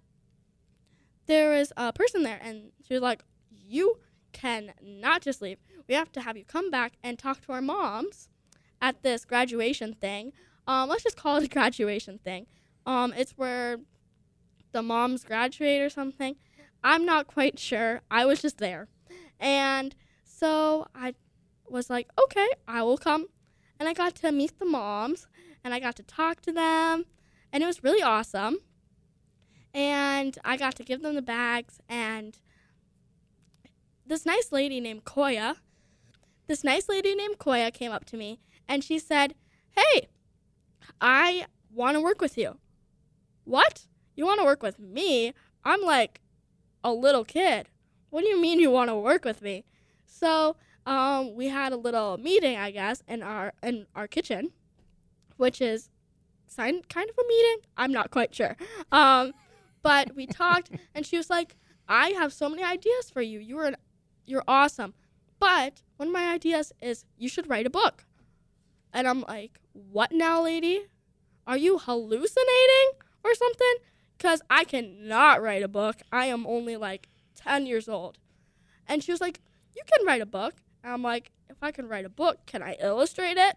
there 1.28 1.50
was 1.50 1.72
a 1.76 1.92
person 1.92 2.24
there 2.24 2.40
and 2.42 2.72
she 2.82 2.94
was 2.94 3.02
like, 3.02 3.22
you 3.50 3.98
can 4.32 4.72
not 4.82 5.22
just 5.22 5.40
leave. 5.40 5.58
We 5.88 5.94
have 5.94 6.10
to 6.12 6.20
have 6.22 6.36
you 6.36 6.44
come 6.44 6.70
back 6.70 6.94
and 7.02 7.18
talk 7.18 7.42
to 7.42 7.52
our 7.52 7.62
moms 7.62 8.28
at 8.80 9.02
this 9.02 9.24
graduation 9.24 9.94
thing. 9.94 10.32
Um, 10.66 10.88
let's 10.88 11.04
just 11.04 11.16
call 11.16 11.36
it 11.36 11.44
a 11.44 11.48
graduation 11.54 12.18
thing. 12.18 12.46
Um, 12.86 13.12
it's 13.16 13.32
where 13.32 13.78
the 14.72 14.82
moms 14.82 15.24
graduate 15.24 15.82
or 15.82 15.90
something. 15.90 16.36
I'm 16.82 17.04
not 17.04 17.26
quite 17.26 17.58
sure. 17.58 18.02
I 18.10 18.24
was 18.24 18.40
just 18.40 18.58
there. 18.58 18.88
And 19.38 19.94
so 20.24 20.86
I 20.94 21.14
was 21.68 21.90
like, 21.90 22.08
okay, 22.22 22.48
I 22.66 22.82
will 22.82 22.98
come. 22.98 23.26
And 23.78 23.88
I 23.88 23.92
got 23.92 24.14
to 24.16 24.32
meet 24.32 24.58
the 24.58 24.64
moms 24.64 25.26
and 25.62 25.74
I 25.74 25.80
got 25.80 25.96
to 25.96 26.02
talk 26.02 26.40
to 26.42 26.52
them. 26.52 27.04
And 27.52 27.62
it 27.62 27.66
was 27.66 27.84
really 27.84 28.02
awesome. 28.02 28.58
And 29.74 30.38
I 30.44 30.56
got 30.56 30.74
to 30.76 30.84
give 30.84 31.02
them 31.02 31.14
the 31.14 31.22
bags. 31.22 31.80
And 31.88 32.38
this 34.06 34.24
nice 34.24 34.50
lady 34.52 34.80
named 34.80 35.04
Koya, 35.04 35.56
this 36.46 36.64
nice 36.64 36.88
lady 36.88 37.14
named 37.14 37.38
Koya 37.38 37.72
came 37.72 37.92
up 37.92 38.04
to 38.06 38.16
me 38.16 38.40
and 38.68 38.82
she 38.82 38.98
said, 38.98 39.34
Hey, 39.70 40.08
I 41.00 41.46
want 41.72 41.96
to 41.96 42.00
work 42.00 42.20
with 42.20 42.36
you. 42.36 42.58
What? 43.44 43.86
You 44.16 44.26
want 44.26 44.40
to 44.40 44.44
work 44.44 44.62
with 44.62 44.78
me? 44.78 45.32
I'm 45.64 45.82
like 45.82 46.20
a 46.82 46.92
little 46.92 47.24
kid. 47.24 47.68
What 48.10 48.22
do 48.22 48.28
you 48.28 48.40
mean 48.40 48.58
you 48.58 48.70
want 48.70 48.90
to 48.90 48.96
work 48.96 49.24
with 49.24 49.42
me? 49.42 49.64
So 50.06 50.56
um, 50.86 51.34
we 51.34 51.48
had 51.48 51.72
a 51.72 51.76
little 51.76 52.16
meeting, 52.16 52.56
I 52.56 52.70
guess, 52.70 53.02
in 53.06 53.22
our 53.22 53.52
in 53.62 53.86
our 53.94 54.08
kitchen, 54.08 54.52
which 55.36 55.60
is 55.60 55.90
kind 56.56 56.82
of 56.86 56.94
a 56.94 57.28
meeting. 57.28 57.58
I'm 57.76 57.92
not 57.92 58.10
quite 58.10 58.34
sure. 58.34 58.56
Um, 58.90 59.32
but 59.82 60.14
we 60.14 60.26
talked, 60.26 60.70
and 60.94 61.06
she 61.06 61.16
was 61.16 61.30
like, 61.30 61.56
"I 61.88 62.10
have 62.10 62.32
so 62.32 62.48
many 62.48 62.62
ideas 62.62 63.10
for 63.10 63.22
you. 63.22 63.38
You're 63.38 63.72
you're 64.26 64.44
awesome. 64.46 64.94
But 65.40 65.82
one 65.96 66.08
of 66.08 66.14
my 66.14 66.32
ideas 66.32 66.72
is 66.82 67.04
you 67.16 67.28
should 67.28 67.48
write 67.48 67.66
a 67.66 67.70
book." 67.70 68.04
And 68.92 69.06
I'm 69.06 69.22
like, 69.22 69.60
"What 69.72 70.12
now, 70.12 70.42
lady? 70.42 70.86
Are 71.46 71.56
you 71.56 71.78
hallucinating 71.78 72.90
or 73.24 73.34
something?" 73.34 73.74
Because 74.16 74.42
I 74.50 74.64
cannot 74.64 75.40
write 75.40 75.62
a 75.62 75.68
book. 75.68 76.02
I 76.10 76.26
am 76.26 76.44
only 76.44 76.76
like 76.76 77.08
10 77.36 77.66
years 77.66 77.88
old. 77.88 78.18
And 78.86 79.02
she 79.02 79.12
was 79.12 79.20
like, 79.20 79.40
You 79.74 79.82
can 79.86 80.06
write 80.06 80.20
a 80.20 80.26
book. 80.26 80.54
And 80.82 80.92
I'm 80.92 81.02
like, 81.02 81.30
If 81.48 81.62
I 81.62 81.70
can 81.70 81.88
write 81.88 82.04
a 82.04 82.10
book, 82.10 82.44
can 82.46 82.62
I 82.62 82.76
illustrate 82.80 83.36
it? 83.36 83.56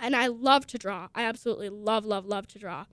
And 0.00 0.14
I 0.14 0.28
love 0.28 0.66
to 0.68 0.78
draw. 0.78 1.08
I 1.14 1.24
absolutely 1.24 1.70
love, 1.70 2.04
love, 2.04 2.24
love 2.24 2.46
to 2.48 2.58
draw. 2.58 2.84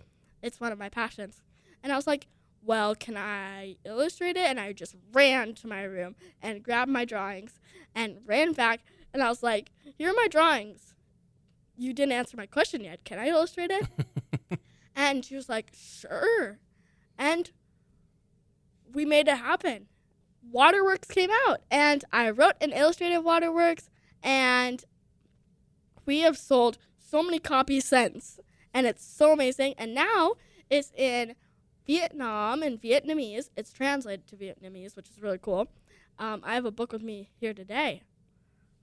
It's 0.42 0.60
one 0.60 0.72
of 0.72 0.80
my 0.80 0.90
passions. 0.90 1.42
And 1.86 1.94
I 1.94 1.96
was 1.96 2.08
like, 2.08 2.26
Well, 2.64 2.96
can 2.96 3.16
I 3.16 3.78
illustrate 3.86 4.38
it? 4.38 4.50
And 4.50 4.60
I 4.60 4.74
just 4.74 4.96
ran 5.14 5.54
to 5.54 5.68
my 5.68 5.84
room 5.84 6.16
and 6.42 6.64
grabbed 6.64 6.92
my 6.92 7.06
drawings 7.06 7.60
and 7.94 8.18
ran 8.26 8.54
back. 8.54 8.82
And 9.14 9.22
I 9.22 9.30
was 9.30 9.44
like, 9.44 9.72
Here 9.96 10.10
are 10.10 10.16
my 10.16 10.28
drawings. 10.28 10.96
You 11.78 11.94
didn't 11.94 12.14
answer 12.14 12.36
my 12.36 12.48
question 12.48 12.84
yet. 12.84 13.06
Can 13.06 13.20
I 13.20 13.28
illustrate 13.28 13.72
it? 13.72 13.88
And 14.96 15.26
she 15.26 15.36
was 15.36 15.50
like, 15.50 15.72
sure. 15.76 16.60
And 17.18 17.52
we 18.94 19.06
made 19.06 19.28
it 19.28 19.38
happen. 19.38 19.88
Waterworks 20.50 21.10
came 21.10 21.32
out, 21.48 21.62
and 21.70 22.06
I 22.12 22.30
wrote 22.30 22.54
an 22.62 22.72
illustrated 22.72 23.20
Waterworks, 23.20 23.90
and 24.24 24.86
we 26.06 26.20
have 26.20 26.38
sold 26.38 26.78
so 26.98 27.22
many 27.22 27.40
copies 27.40 27.86
since. 27.86 28.40
And 28.74 28.86
it's 28.88 29.06
so 29.06 29.34
amazing. 29.34 29.74
And 29.78 29.94
now 29.94 30.34
it's 30.70 30.92
in 30.96 31.36
Vietnam 31.86 32.64
and 32.64 32.82
Vietnamese. 32.82 33.50
It's 33.56 33.72
translated 33.72 34.28
to 34.28 34.36
Vietnamese, 34.36 34.96
which 34.96 35.10
is 35.10 35.22
really 35.22 35.38
cool. 35.38 35.68
Um, 36.18 36.42
I 36.44 36.56
have 36.56 36.66
a 36.66 36.72
book 36.72 36.92
with 36.92 37.02
me 37.04 37.30
here 37.40 37.54
today. 37.54 38.02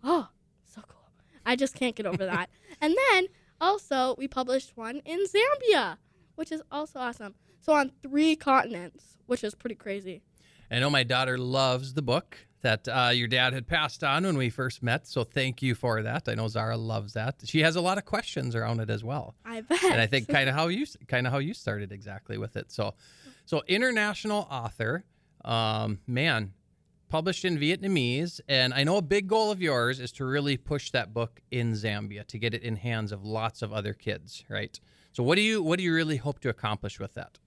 Oh, 0.04 0.28
so 0.64 0.82
cool. 0.86 1.10
I 1.44 1.56
just 1.56 1.74
can't 1.74 1.96
get 1.96 2.06
over 2.06 2.24
that. 2.24 2.48
And 2.80 2.96
then 3.12 3.28
also, 3.60 4.16
we 4.18 4.26
published 4.26 4.76
one 4.76 5.02
in 5.04 5.20
Zambia, 5.24 5.98
which 6.34 6.50
is 6.50 6.62
also 6.72 6.98
awesome. 6.98 7.36
So 7.60 7.74
on 7.74 7.92
three 8.02 8.34
continents, 8.34 9.16
which 9.26 9.44
is 9.44 9.54
pretty 9.54 9.76
crazy. 9.76 10.22
I 10.68 10.80
know 10.80 10.90
my 10.90 11.04
daughter 11.04 11.38
loves 11.38 11.94
the 11.94 12.02
book 12.02 12.38
that 12.62 12.88
uh, 12.88 13.10
your 13.12 13.28
dad 13.28 13.52
had 13.52 13.66
passed 13.66 14.02
on 14.02 14.24
when 14.24 14.36
we 14.36 14.48
first 14.48 14.82
met. 14.82 15.06
So 15.06 15.24
thank 15.24 15.62
you 15.62 15.74
for 15.74 16.02
that. 16.02 16.28
I 16.28 16.34
know 16.34 16.48
Zara 16.48 16.76
loves 16.76 17.12
that. 17.12 17.42
She 17.44 17.60
has 17.60 17.76
a 17.76 17.80
lot 17.80 17.98
of 17.98 18.04
questions 18.04 18.54
around 18.54 18.80
it 18.80 18.88
as 18.88 19.04
well. 19.04 19.34
I 19.44 19.60
bet. 19.60 19.82
and 19.84 20.00
I 20.00 20.06
think 20.06 20.28
kind 20.36 20.48
of 20.48 20.54
how 20.54 20.68
you 20.68 20.86
kind 21.08 21.26
of 21.26 21.32
how 21.32 21.38
you 21.38 21.54
started 21.54 21.92
exactly 21.92 22.38
with 22.38 22.56
it. 22.56 22.70
So, 22.72 22.94
so 23.44 23.62
international 23.66 24.46
author, 24.50 25.04
um, 25.44 26.00
man, 26.06 26.52
published 27.08 27.44
in 27.44 27.58
Vietnamese, 27.58 28.40
and 28.48 28.72
I 28.72 28.84
know 28.84 28.96
a 28.96 29.02
big 29.02 29.26
goal 29.26 29.50
of 29.50 29.60
yours 29.60 30.00
is 30.00 30.12
to 30.12 30.24
really 30.24 30.56
push 30.56 30.90
that 30.92 31.12
book 31.12 31.40
in 31.50 31.72
Zambia 31.72 32.26
to 32.28 32.38
get 32.38 32.54
it 32.54 32.62
in 32.62 32.76
hands 32.76 33.12
of 33.12 33.24
lots 33.24 33.60
of 33.60 33.72
other 33.72 33.92
kids, 33.92 34.44
right? 34.48 34.78
So, 35.10 35.22
what 35.22 35.34
do 35.34 35.42
you 35.42 35.62
what 35.62 35.78
do 35.78 35.84
you 35.84 35.92
really 35.92 36.16
hope 36.16 36.40
to 36.40 36.48
accomplish 36.48 37.00
with 37.00 37.14
that? 37.14 37.38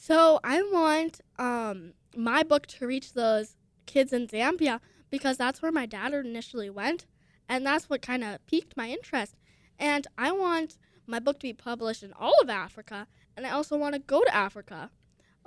So 0.00 0.40
I 0.42 0.62
want 0.62 1.20
um, 1.38 1.92
my 2.16 2.42
book 2.42 2.66
to 2.68 2.86
reach 2.86 3.12
those 3.12 3.56
kids 3.88 4.12
in 4.12 4.28
Zambia 4.28 4.78
because 5.10 5.36
that's 5.36 5.60
where 5.60 5.72
my 5.72 5.86
dad 5.86 6.14
initially 6.14 6.70
went, 6.70 7.06
and 7.48 7.66
that's 7.66 7.88
what 7.90 8.02
kind 8.02 8.22
of 8.22 8.46
piqued 8.46 8.76
my 8.76 8.88
interest. 8.90 9.34
And 9.78 10.06
I 10.16 10.30
want 10.30 10.78
my 11.06 11.18
book 11.18 11.40
to 11.40 11.48
be 11.48 11.52
published 11.52 12.02
in 12.02 12.12
all 12.12 12.34
of 12.40 12.50
Africa, 12.50 13.08
and 13.36 13.46
I 13.46 13.50
also 13.50 13.76
want 13.76 13.94
to 13.94 14.00
go 14.00 14.22
to 14.22 14.34
Africa. 14.34 14.90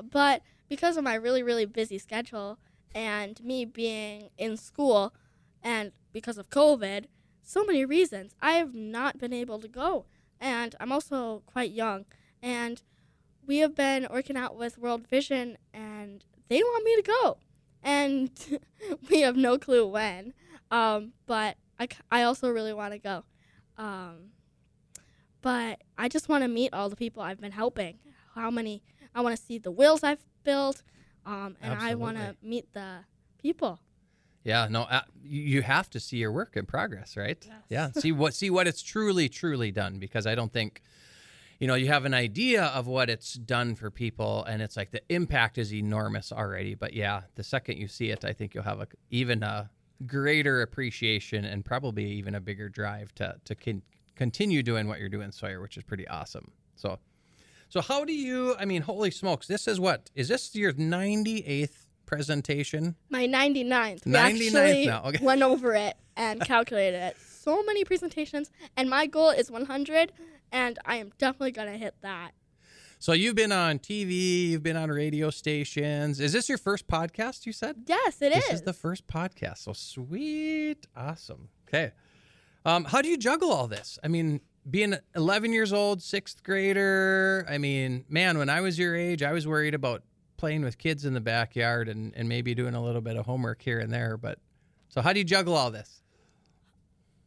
But 0.02 0.42
because 0.68 0.98
of 0.98 1.04
my 1.04 1.14
really, 1.14 1.44
really 1.44 1.66
busy 1.66 2.00
schedule 2.00 2.58
and 2.94 3.42
me 3.44 3.64
being 3.64 4.30
in 4.38 4.58
school, 4.58 5.14
and 5.64 5.92
because 6.12 6.38
of 6.38 6.50
COVID, 6.50 7.06
so 7.44 7.64
many 7.64 7.86
reasons, 7.86 8.34
I 8.42 8.54
have 8.54 8.74
not 8.74 9.18
been 9.18 9.34
able 9.34 9.60
to 9.60 9.68
go. 9.68 10.06
And 10.40 10.76
I'm 10.80 10.92
also 10.92 11.44
quite 11.46 11.72
young. 11.72 12.06
And 12.42 12.82
we 13.46 13.58
have 13.58 13.76
been 13.76 14.08
working 14.10 14.38
out 14.38 14.56
with 14.58 14.78
World 14.78 15.08
Vision, 15.08 15.58
and 15.74 16.26
they 16.50 16.64
want 16.64 16.84
me 16.84 16.96
to 16.96 17.04
go. 17.04 17.38
And 17.84 18.32
we 19.10 19.22
have 19.22 19.36
no 19.36 19.58
clue 19.58 19.88
when. 19.88 20.34
Um, 20.70 21.14
but 21.26 21.58
I, 21.80 21.88
I 22.12 22.24
also 22.24 22.50
really 22.50 22.74
want 22.74 22.94
to 22.94 23.00
go. 23.00 23.24
Um, 23.78 24.32
but 25.42 25.82
I 25.98 26.08
just 26.08 26.30
want 26.30 26.44
to 26.44 26.48
meet 26.48 26.74
all 26.74 26.90
the 26.90 26.96
people 26.96 27.24
I've 27.24 27.42
been 27.42 27.52
helping. 27.52 28.00
How 28.36 28.52
many? 28.52 28.84
I 29.14 29.22
want 29.22 29.36
to 29.36 29.42
see 29.42 29.58
the 29.58 29.72
wheels 29.72 30.04
I've 30.04 30.24
built, 30.44 30.84
um, 31.26 31.58
and 31.62 31.74
I 31.80 31.96
want 31.96 32.18
to 32.18 32.36
meet 32.42 32.72
the 32.74 33.00
people. 33.42 33.80
Yeah, 34.44 34.68
no, 34.70 34.84
uh, 34.84 35.02
you 35.24 35.42
you 35.42 35.62
have 35.62 35.90
to 35.92 36.00
see 36.00 36.18
your 36.18 36.32
work 36.32 36.56
in 36.56 36.66
progress, 36.66 37.18
right? 37.18 37.38
Yes. 37.46 37.56
Yeah, 37.70 38.02
see 38.02 38.12
what 38.12 38.34
see 38.34 38.50
what 38.50 38.68
it's 38.68 38.82
truly 38.82 39.30
truly 39.30 39.72
done 39.72 40.00
because 40.00 40.26
I 40.26 40.36
don't 40.36 40.52
think 40.52 40.82
you 41.62 41.68
know, 41.68 41.76
you 41.76 41.90
have 41.90 42.06
an 42.06 42.16
idea 42.16 42.64
of 42.64 42.88
what 42.88 43.08
it's 43.08 43.36
done 43.36 43.76
for 43.76 43.92
people 43.92 44.44
and 44.46 44.64
it's 44.64 44.76
like 44.76 44.90
the 44.90 45.04
impact 45.10 45.60
is 45.60 45.72
enormous 45.72 46.32
already, 46.32 46.74
but 46.74 46.94
yeah, 46.94 47.22
the 47.36 47.44
second 47.44 47.78
you 47.78 47.88
see 47.88 48.10
it, 48.10 48.26
I 48.26 48.34
think 48.34 48.56
you'll 48.56 48.64
have 48.64 48.82
a 48.82 48.88
even 49.12 49.44
a 49.44 49.70
greater 50.08 50.64
appreciation 50.64 51.46
and 51.46 51.64
probably 51.64 52.04
even 52.14 52.34
a 52.34 52.42
bigger 52.42 52.68
drive 52.68 53.14
to 53.16 53.36
to 53.46 53.54
con- 53.54 53.84
continue 54.16 54.64
doing 54.64 54.88
what 54.88 55.00
you're 55.00 55.08
doing, 55.08 55.32
Sawyer, 55.32 55.62
which 55.62 55.78
is 55.78 55.84
pretty 55.84 56.08
awesome. 56.08 56.52
So 56.76 56.98
so 57.70 57.80
how 57.80 58.06
do 58.06 58.14
you 58.14 58.56
I 58.60 58.66
mean, 58.66 58.82
holy 58.82 59.12
smokes, 59.12 59.46
this 59.46 59.68
is 59.68 59.80
what? 59.80 60.10
Is 60.16 60.30
this 60.30 60.56
your 60.56 60.74
98th 60.74 61.86
presentation? 62.08 62.96
My 63.12 63.28
99th. 63.28 64.06
We 64.08 64.14
99th 64.14 64.16
actually 64.16 64.86
now, 64.88 65.04
okay. 65.06 65.24
went 65.24 65.44
over 65.44 65.76
it 65.76 65.96
and 66.18 66.42
calculated 66.42 66.98
it. 67.04 67.18
So 67.20 67.62
many 67.64 67.84
presentations, 67.84 68.50
and 68.76 68.90
my 68.90 69.06
goal 69.06 69.30
is 69.30 69.52
100, 69.52 70.12
and 70.52 70.78
I 70.86 70.98
am 70.98 71.12
definitely 71.18 71.52
gonna 71.52 71.78
hit 71.78 71.96
that. 72.02 72.32
So 73.00 73.14
you've 73.14 73.36
been 73.36 73.52
on 73.52 73.80
TV, 73.80 74.50
you've 74.50 74.62
been 74.64 74.78
on 74.78 74.90
radio 74.90 75.32
stations. 75.32 76.20
Is 76.20 76.34
this 76.34 76.48
your 76.48 76.60
first 76.60 76.88
podcast? 76.88 77.46
You 77.48 77.52
said 77.54 77.78
Yes, 77.88 78.22
it 78.22 78.32
is. 78.32 78.44
this 78.44 78.54
is 78.54 78.62
the 78.62 78.74
first 78.74 79.08
podcast. 79.08 79.60
So 79.60 79.74
sweet, 79.74 80.86
awesome. 80.96 81.50
Okay, 81.68 81.92
um, 82.66 82.84
how 82.86 83.02
do 83.02 83.10
you 83.10 83.18
juggle 83.18 83.52
all 83.52 83.68
this? 83.68 83.98
I 84.04 84.08
mean, 84.08 84.42
being 84.70 84.96
11 85.16 85.52
years 85.54 85.74
old, 85.74 86.04
sixth 86.04 86.44
grader. 86.44 87.46
I 87.50 87.58
mean, 87.58 88.06
man, 88.08 88.38
when 88.38 88.50
I 88.50 88.62
was 88.62 88.78
your 88.78 88.96
age, 88.96 89.24
I 89.24 89.32
was 89.34 89.48
worried 89.48 89.74
about 89.74 90.04
playing 90.38 90.62
with 90.64 90.78
kids 90.78 91.06
in 91.06 91.14
the 91.16 91.22
backyard 91.22 91.90
and 91.90 92.14
and 92.16 92.30
maybe 92.30 92.54
doing 92.54 92.76
a 92.76 92.84
little 92.84 93.02
bit 93.02 93.16
of 93.16 93.26
homework 93.26 93.62
here 93.64 93.80
and 93.80 93.92
there. 93.92 94.18
But 94.18 94.38
so 94.90 95.02
how 95.02 95.12
do 95.14 95.20
you 95.20 95.26
juggle 95.26 95.56
all 95.56 95.72
this? 95.72 96.04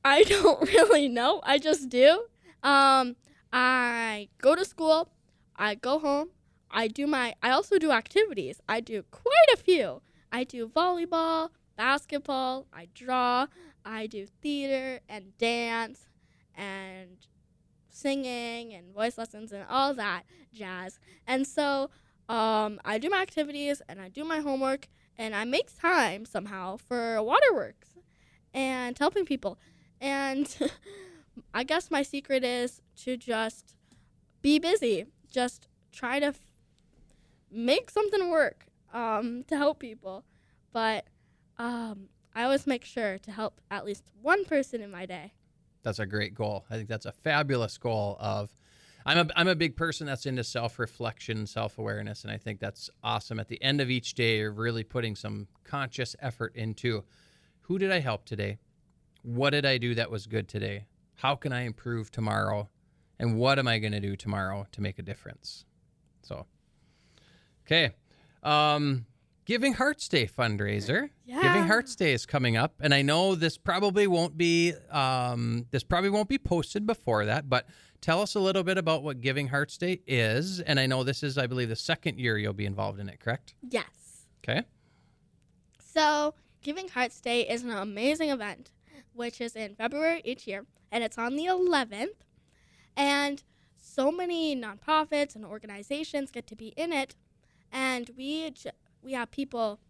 I 0.04 0.22
don't 0.28 0.60
really 0.68 1.08
know. 1.08 1.40
I 1.42 1.58
just 1.58 1.88
do. 1.88 2.24
Um, 2.64 3.16
I 3.52 4.28
go 4.40 4.56
to 4.56 4.64
school. 4.64 5.10
I 5.54 5.76
go 5.76 6.00
home. 6.00 6.30
I 6.70 6.88
do 6.88 7.06
my. 7.06 7.34
I 7.42 7.50
also 7.50 7.78
do 7.78 7.92
activities. 7.92 8.60
I 8.68 8.80
do 8.80 9.04
quite 9.10 9.50
a 9.52 9.56
few. 9.56 10.02
I 10.32 10.42
do 10.42 10.66
volleyball, 10.66 11.50
basketball. 11.76 12.66
I 12.72 12.88
draw. 12.94 13.46
I 13.84 14.06
do 14.06 14.26
theater 14.42 15.00
and 15.08 15.36
dance, 15.38 16.08
and 16.56 17.18
singing 17.90 18.72
and 18.74 18.92
voice 18.92 19.16
lessons 19.18 19.52
and 19.52 19.64
all 19.68 19.94
that 19.94 20.24
jazz. 20.52 20.98
And 21.26 21.46
so, 21.46 21.90
um, 22.28 22.80
I 22.84 22.98
do 22.98 23.10
my 23.10 23.20
activities 23.20 23.82
and 23.88 24.00
I 24.00 24.08
do 24.08 24.24
my 24.24 24.40
homework 24.40 24.88
and 25.18 25.34
I 25.34 25.44
make 25.44 25.78
time 25.78 26.24
somehow 26.24 26.76
for 26.76 27.22
waterworks 27.22 27.90
and 28.52 28.98
helping 28.98 29.26
people. 29.26 29.58
And 30.00 30.48
I 31.52 31.64
guess 31.64 31.90
my 31.90 32.02
secret 32.02 32.44
is 32.44 32.80
to 33.02 33.16
just 33.16 33.74
be 34.42 34.58
busy. 34.58 35.06
Just 35.30 35.68
try 35.92 36.20
to 36.20 36.26
f- 36.26 36.40
make 37.50 37.90
something 37.90 38.30
work 38.30 38.66
um, 38.92 39.44
to 39.48 39.56
help 39.56 39.78
people. 39.78 40.24
But 40.72 41.06
um, 41.58 42.08
I 42.34 42.44
always 42.44 42.66
make 42.66 42.84
sure 42.84 43.18
to 43.18 43.30
help 43.30 43.60
at 43.70 43.84
least 43.84 44.04
one 44.20 44.44
person 44.44 44.80
in 44.80 44.90
my 44.90 45.06
day. 45.06 45.32
That's 45.82 45.98
a 45.98 46.06
great 46.06 46.34
goal. 46.34 46.64
I 46.70 46.76
think 46.76 46.88
that's 46.88 47.06
a 47.06 47.12
fabulous 47.12 47.78
goal 47.78 48.16
of 48.18 48.56
I'm 49.06 49.18
a 49.18 49.26
I'm 49.36 49.48
a 49.48 49.54
big 49.54 49.76
person 49.76 50.06
that's 50.06 50.24
into 50.24 50.42
self-reflection, 50.42 51.46
self-awareness 51.46 52.22
and 52.24 52.32
I 52.32 52.38
think 52.38 52.58
that's 52.58 52.88
awesome 53.02 53.38
at 53.38 53.48
the 53.48 53.62
end 53.62 53.82
of 53.82 53.90
each 53.90 54.14
day 54.14 54.38
you're 54.38 54.50
really 54.50 54.82
putting 54.82 55.14
some 55.14 55.46
conscious 55.62 56.16
effort 56.20 56.56
into 56.56 57.04
who 57.60 57.78
did 57.78 57.92
I 57.92 58.00
help 58.00 58.24
today? 58.24 58.58
What 59.22 59.50
did 59.50 59.66
I 59.66 59.78
do 59.78 59.94
that 59.94 60.10
was 60.10 60.26
good 60.26 60.48
today? 60.48 60.86
How 61.16 61.36
can 61.36 61.52
I 61.52 61.62
improve 61.62 62.10
tomorrow? 62.10 62.68
And 63.18 63.36
what 63.38 63.58
am 63.58 63.68
I 63.68 63.78
going 63.78 63.92
to 63.92 64.00
do 64.00 64.16
tomorrow 64.16 64.66
to 64.72 64.80
make 64.80 64.98
a 64.98 65.02
difference? 65.02 65.64
So 66.22 66.46
Okay. 67.66 67.92
Um 68.42 69.06
Giving 69.46 69.74
Hearts 69.74 70.08
Day 70.08 70.26
fundraiser. 70.26 71.10
Yeah. 71.26 71.42
Giving 71.42 71.64
Hearts 71.64 71.94
Day 71.96 72.14
is 72.14 72.24
coming 72.24 72.56
up, 72.56 72.74
and 72.80 72.94
I 72.94 73.02
know 73.02 73.34
this 73.34 73.58
probably 73.58 74.06
won't 74.06 74.38
be 74.38 74.72
um, 74.90 75.66
this 75.70 75.84
probably 75.84 76.08
won't 76.08 76.30
be 76.30 76.38
posted 76.38 76.86
before 76.86 77.26
that. 77.26 77.50
But 77.50 77.66
tell 78.00 78.22
us 78.22 78.34
a 78.34 78.40
little 78.40 78.62
bit 78.62 78.78
about 78.78 79.02
what 79.02 79.20
Giving 79.20 79.48
Hearts 79.48 79.76
Day 79.76 80.00
is, 80.06 80.60
and 80.60 80.80
I 80.80 80.86
know 80.86 81.04
this 81.04 81.22
is, 81.22 81.36
I 81.36 81.46
believe, 81.46 81.68
the 81.68 81.76
second 81.76 82.18
year 82.18 82.38
you'll 82.38 82.54
be 82.54 82.64
involved 82.64 83.00
in 83.00 83.08
it. 83.10 83.20
Correct? 83.20 83.54
Yes. 83.68 84.26
Okay. 84.42 84.62
So, 85.78 86.34
Giving 86.62 86.88
Hearts 86.88 87.20
Day 87.20 87.42
is 87.42 87.62
an 87.64 87.70
amazing 87.70 88.30
event, 88.30 88.70
which 89.14 89.40
is 89.40 89.56
in 89.56 89.74
February 89.74 90.20
each 90.24 90.46
year, 90.46 90.66
and 90.90 91.02
it's 91.02 91.18
on 91.18 91.36
the 91.36 91.46
11th. 91.46 92.22
And 92.96 93.42
so 93.78 94.10
many 94.10 94.56
nonprofits 94.56 95.34
and 95.34 95.44
organizations 95.44 96.30
get 96.30 96.46
to 96.48 96.56
be 96.56 96.68
in 96.76 96.92
it, 96.92 97.14
and 97.72 98.10
we 98.16 98.50
j- 98.50 98.70
we 99.02 99.12
have 99.12 99.30
people 99.30 99.80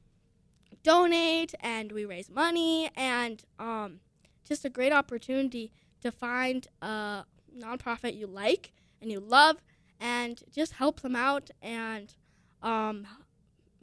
donate 0.83 1.55
and 1.61 1.93
we 1.93 2.05
raise 2.05 2.31
money, 2.31 2.91
and 2.97 3.43
um, 3.59 4.01
just 4.45 4.65
a 4.65 4.71
great 4.71 4.93
opportunity 4.93 5.73
to 6.03 6.11
find 6.11 6.67
a 6.83 7.25
nonprofit 7.57 8.17
you 8.17 8.27
like 8.27 8.73
and 9.01 9.11
you 9.11 9.21
love, 9.21 9.57
and 10.01 10.43
just 10.51 10.73
help 10.75 11.01
them 11.01 11.17
out 11.17 11.51
and 11.63 12.15
um, 12.63 13.07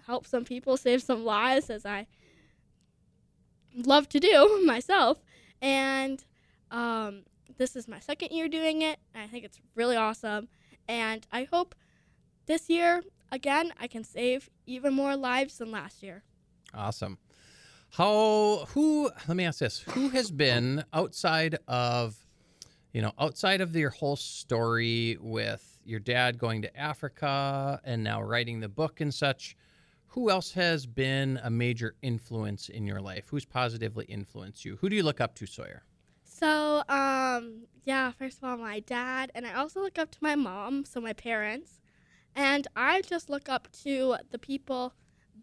help 0.06 0.25
some 0.25 0.43
people 0.43 0.77
save 0.77 1.01
some 1.01 1.23
lives 1.23 1.69
as 1.69 1.86
I 1.86 2.08
love 3.75 4.10
to 4.10 4.19
do 4.19 4.62
myself. 4.65 5.19
And 5.62 6.24
um, 6.71 7.24
this 7.58 7.76
is 7.76 7.88
my 7.88 8.00
second 8.00 8.32
year 8.32 8.47
doing 8.47 8.82
it. 8.82 9.00
And 9.13 9.24
I 9.24 9.28
think 9.28 9.45
it's 9.45 9.60
really 9.76 9.95
awesome. 9.95 10.47
And 10.88 11.26
I 11.32 11.43
hope 11.43 11.76
this 12.45 12.69
year, 12.69 13.02
again, 13.32 13.74
I 13.80 13.88
can 13.88 14.04
save 14.04 14.50
even 14.65 14.93
more 14.93 15.15
lives 15.15 15.58
than 15.58 15.71
last 15.71 16.04
year. 16.04 16.24
Awesome. 16.74 17.17
How 17.91 18.67
who 18.69 19.12
let 19.28 19.36
me 19.36 19.43
ask 19.43 19.60
this. 19.60 19.80
Who 19.80 20.10
has 20.10 20.32
been 20.32 20.86
outside 20.93 21.58
of 21.67 22.17
you 22.93 23.02
know, 23.02 23.13
outside 23.19 23.62
of 23.62 23.76
your 23.76 23.89
whole 23.89 24.15
story 24.15 25.17
with 25.21 25.80
your 25.86 26.00
dad 26.00 26.38
going 26.38 26.62
to 26.62 26.78
Africa 26.78 27.80
and 27.84 28.04
now 28.04 28.21
writing 28.21 28.60
the 28.60 28.69
book 28.69 29.02
and 29.02 29.13
such, 29.13 29.56
who 30.12 30.30
else 30.30 30.52
has 30.52 30.86
been 30.86 31.39
a 31.41 31.50
major 31.50 31.95
influence 32.02 32.67
in 32.67 32.86
your 32.86 33.00
life? 33.00 33.30
Who's 33.30 33.45
positively 33.45 34.04
influenced 34.06 34.65
you? 34.65 34.76
Who 34.82 34.89
do 34.89 34.95
you 34.97 35.04
look 35.04 35.21
up 35.21 35.36
to, 35.36 35.45
Sawyer? 35.45 35.84
So, 36.26 36.84
um, 36.89 37.63
yeah, 37.86 38.12
first 38.12 38.39
of 38.39 38.43
all, 38.43 38.58
my 38.58 38.82
dad, 38.82 39.32
and 39.34 39.47
I 39.47 39.54
also 39.54 39.80
look 39.80 39.97
up 39.97 40.12
to 40.12 40.17
my 40.19 40.36
mom, 40.36 40.84
so 40.84 41.00
my 41.00 41.13
parents. 41.13 41.80
And 42.36 42.67
I 42.76 43.02
just 43.02 43.30
look 43.30 43.47
up 43.47 43.69
to 43.84 44.17
the 44.32 44.38
people 44.38 44.93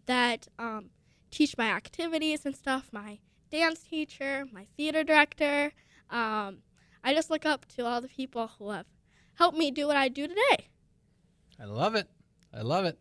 that 0.05 0.47
um, 0.59 0.91
teach 1.31 1.57
my 1.57 1.71
activities 1.71 2.45
and 2.45 2.55
stuff 2.55 2.89
my 2.91 3.17
dance 3.49 3.79
teacher, 3.79 4.45
my 4.51 4.67
theater 4.77 5.03
director. 5.03 5.71
Um, 6.11 6.59
I 7.03 7.15
just 7.15 7.31
look 7.31 7.45
up 7.45 7.65
to 7.75 7.87
all 7.87 8.01
the 8.01 8.07
people 8.07 8.51
who 8.59 8.69
have 8.69 8.85
helped 9.33 9.57
me 9.57 9.71
do 9.71 9.87
what 9.87 9.97
I 9.97 10.09
do 10.09 10.27
today. 10.27 10.69
I 11.59 11.65
love 11.65 11.95
it. 11.95 12.07
I 12.53 12.61
love 12.61 12.85
it. 12.85 12.99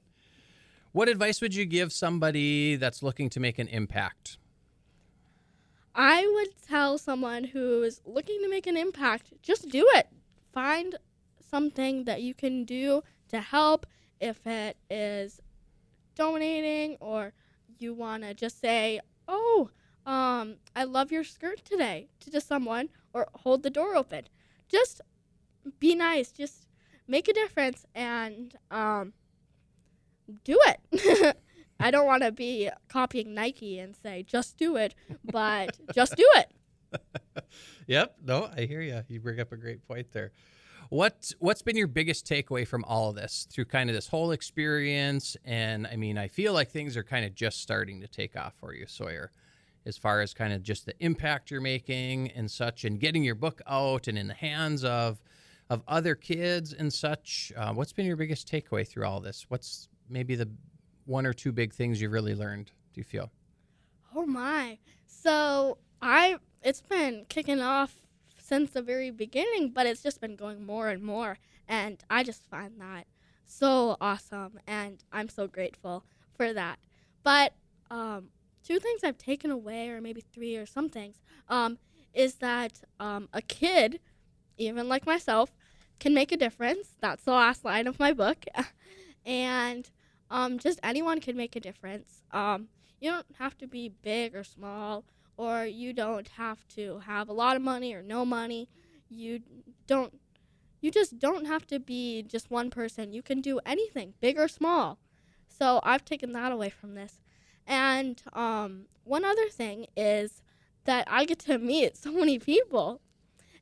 What 0.98 1.08
advice 1.08 1.40
would 1.40 1.54
you 1.54 1.64
give 1.64 1.92
somebody 1.92 2.74
that's 2.74 3.04
looking 3.04 3.30
to 3.30 3.38
make 3.38 3.60
an 3.60 3.68
impact? 3.68 4.36
I 5.94 6.26
would 6.26 6.60
tell 6.60 6.98
someone 6.98 7.44
who's 7.44 8.00
looking 8.04 8.42
to 8.42 8.50
make 8.50 8.66
an 8.66 8.76
impact, 8.76 9.32
just 9.40 9.68
do 9.68 9.88
it. 9.94 10.08
Find 10.52 10.96
something 11.38 12.02
that 12.06 12.22
you 12.22 12.34
can 12.34 12.64
do 12.64 13.04
to 13.28 13.40
help 13.40 13.86
if 14.20 14.44
it 14.44 14.76
is 14.90 15.40
donating 16.16 16.96
or 16.98 17.32
you 17.78 17.94
want 17.94 18.24
to 18.24 18.34
just 18.34 18.60
say, 18.60 18.98
"Oh, 19.28 19.70
um, 20.04 20.56
I 20.74 20.82
love 20.82 21.12
your 21.12 21.22
skirt 21.22 21.64
today" 21.64 22.08
to 22.18 22.28
just 22.28 22.48
someone 22.48 22.88
or 23.12 23.28
hold 23.36 23.62
the 23.62 23.70
door 23.70 23.94
open. 23.94 24.24
Just 24.68 25.00
be 25.78 25.94
nice. 25.94 26.32
Just 26.32 26.66
make 27.06 27.28
a 27.28 27.32
difference 27.32 27.86
and 27.94 28.56
um, 28.72 29.12
do 30.44 30.58
it. 30.66 31.36
I 31.80 31.90
don't 31.90 32.06
want 32.06 32.22
to 32.22 32.32
be 32.32 32.70
copying 32.88 33.34
Nike 33.34 33.78
and 33.78 33.94
say 33.94 34.24
just 34.24 34.56
do 34.56 34.76
it, 34.76 34.94
but 35.24 35.78
just 35.94 36.16
do 36.16 36.28
it. 36.36 36.50
yep. 37.86 38.16
No, 38.24 38.50
I 38.56 38.62
hear 38.62 38.80
you. 38.80 39.02
You 39.08 39.20
bring 39.20 39.40
up 39.40 39.52
a 39.52 39.56
great 39.56 39.86
point 39.86 40.10
there. 40.12 40.32
What 40.90 41.32
what's 41.38 41.60
been 41.60 41.76
your 41.76 41.86
biggest 41.86 42.26
takeaway 42.26 42.66
from 42.66 42.82
all 42.84 43.10
of 43.10 43.16
this 43.16 43.46
through 43.50 43.66
kind 43.66 43.90
of 43.90 43.94
this 43.94 44.08
whole 44.08 44.30
experience? 44.30 45.36
And 45.44 45.86
I 45.86 45.96
mean, 45.96 46.16
I 46.16 46.28
feel 46.28 46.52
like 46.52 46.70
things 46.70 46.96
are 46.96 47.04
kind 47.04 47.26
of 47.26 47.34
just 47.34 47.60
starting 47.60 48.00
to 48.00 48.08
take 48.08 48.36
off 48.36 48.54
for 48.58 48.72
you, 48.72 48.86
Sawyer, 48.86 49.30
as 49.84 49.98
far 49.98 50.22
as 50.22 50.32
kind 50.32 50.52
of 50.52 50.62
just 50.62 50.86
the 50.86 50.94
impact 50.98 51.50
you're 51.50 51.60
making 51.60 52.30
and 52.30 52.50
such, 52.50 52.84
and 52.84 52.98
getting 52.98 53.22
your 53.22 53.34
book 53.34 53.60
out 53.66 54.08
and 54.08 54.16
in 54.16 54.28
the 54.28 54.34
hands 54.34 54.82
of 54.82 55.20
of 55.68 55.82
other 55.86 56.14
kids 56.14 56.72
and 56.72 56.90
such. 56.90 57.52
Uh, 57.54 57.74
what's 57.74 57.92
been 57.92 58.06
your 58.06 58.16
biggest 58.16 58.50
takeaway 58.50 58.88
through 58.88 59.04
all 59.04 59.20
this? 59.20 59.44
What's 59.48 59.88
maybe 60.08 60.34
the 60.34 60.48
one 61.06 61.26
or 61.26 61.32
two 61.32 61.52
big 61.52 61.72
things 61.72 62.00
you 62.00 62.10
really 62.10 62.34
learned? 62.34 62.66
Do 62.66 63.00
you 63.00 63.04
feel? 63.04 63.30
Oh 64.14 64.26
my! 64.26 64.78
So 65.06 65.78
I 66.00 66.38
it's 66.62 66.82
been 66.82 67.26
kicking 67.28 67.60
off 67.60 67.96
since 68.40 68.70
the 68.70 68.82
very 68.82 69.10
beginning, 69.10 69.70
but 69.70 69.86
it's 69.86 70.02
just 70.02 70.20
been 70.20 70.36
going 70.36 70.64
more 70.64 70.88
and 70.88 71.02
more. 71.02 71.38
And 71.68 72.02
I 72.08 72.22
just 72.22 72.48
find 72.48 72.80
that 72.80 73.06
so 73.44 73.96
awesome. 74.00 74.58
And 74.66 75.04
I'm 75.12 75.28
so 75.28 75.46
grateful 75.46 76.04
for 76.34 76.52
that. 76.52 76.78
But 77.22 77.52
um, 77.90 78.28
two 78.64 78.78
things 78.78 79.04
I've 79.04 79.18
taken 79.18 79.50
away, 79.50 79.90
or 79.90 80.00
maybe 80.00 80.20
three 80.20 80.56
or 80.56 80.66
some 80.66 80.88
things, 80.88 81.16
um, 81.48 81.78
is 82.14 82.36
that 82.36 82.80
um, 82.98 83.28
a 83.32 83.42
kid, 83.42 84.00
even 84.56 84.88
like 84.88 85.06
myself, 85.06 85.50
can 86.00 86.14
make 86.14 86.32
a 86.32 86.36
difference. 86.36 86.94
That's 87.00 87.24
the 87.24 87.32
last 87.32 87.64
line 87.64 87.86
of 87.86 87.98
my 87.98 88.12
book. 88.12 88.44
and 89.26 89.90
um, 90.30 90.58
just 90.58 90.78
anyone 90.82 91.20
can 91.20 91.36
make 91.36 91.56
a 91.56 91.60
difference. 91.60 92.22
Um, 92.32 92.68
you 93.00 93.10
don't 93.10 93.26
have 93.38 93.56
to 93.58 93.66
be 93.66 93.88
big 94.02 94.34
or 94.34 94.44
small 94.44 95.04
or 95.36 95.64
you 95.64 95.92
don't 95.92 96.28
have 96.36 96.66
to 96.68 96.98
have 97.06 97.28
a 97.28 97.32
lot 97.32 97.56
of 97.56 97.62
money 97.62 97.94
or 97.94 98.02
no 98.02 98.24
money. 98.24 98.68
You 99.08 99.40
don't 99.86 100.12
you 100.80 100.90
just 100.90 101.18
don't 101.18 101.46
have 101.46 101.66
to 101.68 101.80
be 101.80 102.22
just 102.22 102.50
one 102.50 102.70
person. 102.70 103.12
You 103.12 103.22
can 103.22 103.40
do 103.40 103.58
anything, 103.66 104.14
big 104.20 104.38
or 104.38 104.48
small. 104.48 104.98
So 105.48 105.80
I've 105.82 106.04
taken 106.04 106.32
that 106.32 106.52
away 106.52 106.70
from 106.70 106.94
this. 106.94 107.20
And 107.66 108.22
um, 108.32 108.86
one 109.04 109.24
other 109.24 109.48
thing 109.48 109.86
is 109.96 110.42
that 110.84 111.06
I 111.10 111.24
get 111.24 111.40
to 111.40 111.58
meet 111.58 111.96
so 111.96 112.12
many 112.12 112.38
people. 112.38 113.00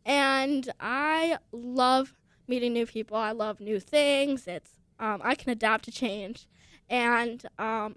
And 0.05 0.71
I 0.79 1.39
love 1.53 2.15
meeting 2.47 2.75
new 2.75 2.87
people. 2.87 3.17
I 3.17 3.33
love 3.33 3.61
new 3.61 3.81
things. 3.81 4.47
It's 4.47 4.73
um, 4.99 5.21
I 5.25 5.35
can 5.35 5.51
adapt 5.51 5.85
to 5.87 5.91
change. 5.91 6.47
And 6.89 7.45
um, 7.59 7.97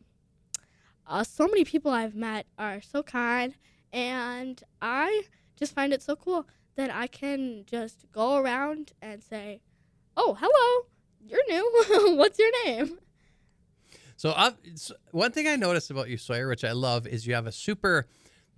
uh, 1.07 1.23
so 1.23 1.47
many 1.47 1.63
people 1.63 1.91
I've 1.91 2.15
met 2.15 2.45
are 2.57 2.81
so 2.81 3.03
kind 3.03 3.55
and 3.91 4.61
I 4.81 5.23
just 5.55 5.73
find 5.73 5.93
it 5.93 6.01
so 6.01 6.15
cool 6.15 6.47
that 6.75 6.93
I 6.93 7.07
can 7.07 7.63
just 7.65 8.05
go 8.11 8.37
around 8.37 8.93
and 9.01 9.23
say, 9.23 9.61
"Oh, 10.15 10.37
hello, 10.39 10.87
you're 11.25 11.45
new. 11.49 12.15
What's 12.17 12.39
your 12.39 12.51
name?" 12.65 12.99
So, 14.15 14.31
uh, 14.31 14.51
one 15.11 15.31
thing 15.31 15.47
I 15.47 15.55
noticed 15.55 15.91
about 15.91 16.09
you, 16.09 16.17
Sawyer, 16.17 16.47
which 16.47 16.63
I 16.63 16.73
love, 16.73 17.07
is 17.07 17.25
you 17.25 17.33
have 17.33 17.47
a 17.47 17.51
super 17.51 18.07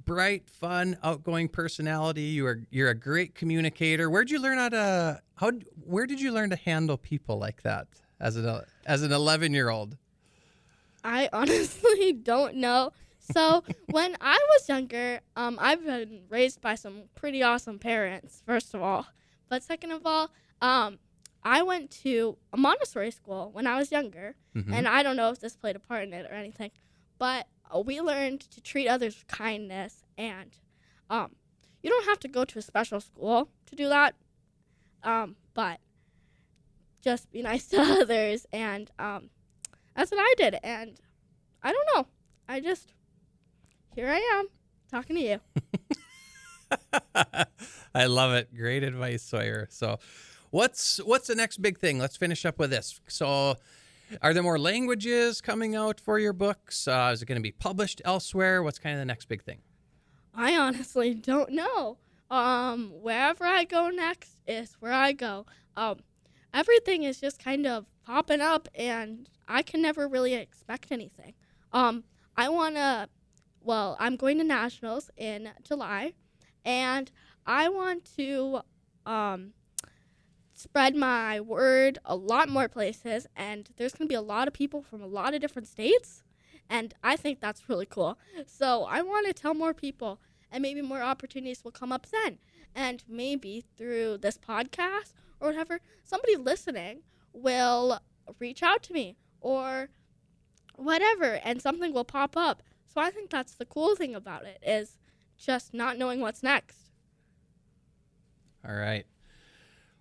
bright, 0.06 0.50
fun, 0.50 0.98
outgoing 1.04 1.48
personality. 1.48 2.24
You 2.24 2.46
are 2.48 2.62
you're 2.70 2.90
a 2.90 2.96
great 2.96 3.36
communicator. 3.36 4.10
Where'd 4.10 4.30
you 4.30 4.40
learn 4.40 4.58
how 4.58 4.70
to 4.70 5.22
how 5.36 5.52
where 5.84 6.06
did 6.06 6.20
you 6.20 6.32
learn 6.32 6.50
to 6.50 6.56
handle 6.56 6.98
people 6.98 7.38
like 7.38 7.64
that 7.64 7.88
as 8.20 8.36
an 8.36 8.62
as 8.86 9.04
an 9.04 9.12
11 9.12 9.54
year 9.54 9.70
old? 9.70 9.98
I 11.04 11.30
honestly 11.34 12.14
don't 12.14 12.56
know. 12.56 12.92
So 13.20 13.64
when 13.90 14.16
I 14.20 14.38
was 14.50 14.68
younger, 14.68 15.22
um, 15.36 15.58
I've 15.62 15.86
been 15.86 16.24
raised 16.30 16.62
by 16.62 16.76
some 16.76 17.04
pretty 17.16 17.44
awesome 17.44 17.80
parents. 17.80 18.42
First 18.46 18.74
of 18.74 18.82
all, 18.82 19.06
but 19.48 19.64
second 19.64 19.92
of 19.92 20.06
all, 20.06 20.32
um, 20.62 21.00
I 21.44 21.64
went 21.64 21.92
to 22.04 22.38
a 22.54 22.58
Montessori 22.58 23.12
school 23.12 23.50
when 23.52 23.68
I 23.68 23.78
was 23.78 23.92
younger, 23.92 24.36
mm-hmm. 24.56 24.74
and 24.74 24.88
I 24.88 25.04
don't 25.04 25.16
know 25.16 25.30
if 25.30 25.40
this 25.40 25.56
played 25.56 25.76
a 25.76 25.80
part 25.80 26.04
in 26.04 26.14
it 26.14 26.30
or 26.30 26.34
anything, 26.34 26.72
but 27.18 27.48
uh, 27.74 27.80
we 27.80 28.00
learned 28.02 28.42
to 28.42 28.62
treat 28.62 28.88
others 28.88 29.16
with 29.16 29.28
kindness, 29.28 30.04
and 30.18 30.58
um, 31.10 31.32
you 31.82 31.90
don't 31.90 32.06
have 32.06 32.20
to 32.20 32.28
go 32.28 32.46
to 32.46 32.60
a 32.60 32.62
special 32.62 33.00
school 33.00 33.50
to 33.66 33.76
do 33.76 33.90
that, 33.90 34.16
um, 35.04 35.36
but 35.54 35.80
just 37.02 37.32
be 37.32 37.42
nice 37.42 37.68
to 37.70 37.82
others, 37.82 38.46
and 38.54 38.92
um, 39.00 39.30
that's 39.96 40.12
what 40.12 40.20
I 40.20 40.34
did, 40.38 40.58
and 40.64 40.98
I 41.64 41.72
don't 41.72 41.88
know, 41.96 42.08
I 42.48 42.60
just 42.60 42.94
here 43.96 44.08
I 44.08 44.40
am 44.40 44.48
talking 44.90 45.16
to 45.18 45.22
you. 45.22 45.40
I 47.96 48.06
love 48.06 48.34
it. 48.34 48.56
Great 48.56 48.84
advice, 48.84 49.24
Sawyer. 49.24 49.68
So, 49.70 50.00
what's 50.50 50.98
what's 51.00 51.28
the 51.28 51.36
next 51.36 51.62
big 51.62 51.78
thing? 51.78 52.00
Let's 52.00 52.16
finish 52.16 52.46
up 52.46 52.58
with 52.58 52.70
this. 52.70 53.02
So, 53.08 53.58
are 54.22 54.34
there 54.34 54.44
more 54.44 54.60
languages 54.60 55.42
coming 55.42 55.76
out 55.76 56.00
for 56.00 56.20
your 56.20 56.34
books? 56.34 56.88
Uh, 56.88 57.12
is 57.14 57.22
it 57.22 57.26
going 57.26 57.38
to 57.38 57.44
be 57.44 57.52
published 57.52 58.02
elsewhere? 58.06 58.64
What's 58.64 58.80
kind 58.80 58.96
of 58.96 59.00
the 59.00 59.06
next 59.06 59.26
big 59.28 59.44
thing? 59.44 59.60
I 60.34 60.56
honestly 60.58 61.14
don't 61.14 61.52
know. 61.52 61.98
Um, 62.30 62.92
wherever 63.02 63.44
I 63.44 63.66
go 63.66 63.90
next 63.90 64.38
is 64.48 64.74
where 64.80 64.94
I 64.94 65.12
go. 65.12 65.46
Um, 65.76 65.98
everything 66.54 67.04
is 67.04 67.20
just 67.20 67.44
kind 67.44 67.68
of 67.68 67.86
popping 68.06 68.42
up, 68.42 68.68
and 68.76 69.30
I 69.48 69.62
can 69.62 69.82
never 69.82 70.08
really 70.08 70.34
expect 70.34 70.92
anything. 70.92 71.34
Um, 71.74 72.04
I 72.36 72.50
want 72.50 72.76
to 72.76 73.10
well, 73.64 73.96
I'm 74.00 74.16
going 74.16 74.38
to 74.40 74.44
nationals 74.44 75.10
in 75.16 75.50
July, 75.64 76.14
and 76.66 77.12
I 77.46 77.70
want 77.70 78.10
to 78.18 78.62
um, 79.06 79.54
spread 80.54 80.96
my 80.96 81.40
word 81.40 82.00
a 82.06 82.16
lot 82.16 82.50
more 82.50 82.68
places. 82.68 83.28
And 83.36 83.70
there's 83.78 83.94
going 83.94 84.08
to 84.08 84.12
be 84.12 84.16
a 84.16 84.22
lot 84.22 84.48
of 84.48 84.54
people 84.54 84.82
from 84.82 85.02
a 85.02 85.08
lot 85.08 85.34
of 85.34 85.42
different 85.42 85.68
states, 85.68 86.24
and 86.70 86.94
I 87.04 87.16
think 87.16 87.40
that's 87.40 87.70
really 87.70 87.86
cool. 87.86 88.18
So 88.48 88.84
I 88.84 89.02
want 89.02 89.28
to 89.28 89.34
tell 89.34 89.54
more 89.54 89.74
people, 89.74 90.20
and 90.52 90.62
maybe 90.62 90.82
more 90.82 91.02
opportunities 91.02 91.64
will 91.64 91.72
come 91.72 91.92
up 91.92 92.08
then. 92.08 92.40
And 92.74 93.04
maybe 93.08 93.66
through 93.78 94.20
this 94.20 94.38
podcast 94.38 95.14
or 95.40 95.50
whatever, 95.50 95.82
somebody 96.06 96.38
listening 96.38 97.02
will 97.34 98.00
reach 98.40 98.64
out 98.64 98.84
to 98.84 98.94
me 98.94 99.18
or 99.40 99.90
whatever, 100.76 101.40
and 101.44 101.62
something 101.62 101.94
will 101.94 102.06
pop 102.06 102.36
up 102.38 102.64
so 102.94 103.00
I 103.00 103.10
think 103.10 103.30
that's 103.30 103.56
the 103.56 103.66
cool 103.66 103.96
thing 103.96 104.16
about 104.16 104.46
it 104.46 104.62
is 104.62 104.98
just 105.38 105.74
not 105.74 105.98
knowing 105.98 106.20
what's 106.20 106.44
next. 106.44 106.92
All 108.68 108.76
right. 108.76 109.06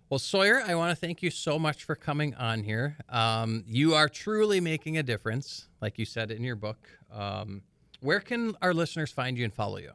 Well, 0.09 0.19
Sawyer, 0.19 0.61
I 0.61 0.75
want 0.75 0.89
to 0.91 0.95
thank 0.95 1.23
you 1.23 1.31
so 1.31 1.57
much 1.57 1.85
for 1.85 1.95
coming 1.95 2.35
on 2.35 2.63
here. 2.63 2.97
Um, 3.07 3.63
you 3.65 3.93
are 3.95 4.09
truly 4.09 4.59
making 4.59 4.97
a 4.97 5.03
difference, 5.03 5.69
like 5.81 5.97
you 5.97 6.05
said 6.05 6.31
in 6.31 6.43
your 6.43 6.57
book. 6.57 6.89
Um, 7.09 7.61
where 8.01 8.19
can 8.19 8.55
our 8.61 8.73
listeners 8.73 9.09
find 9.09 9.37
you 9.37 9.45
and 9.45 9.53
follow 9.53 9.77
you? 9.77 9.91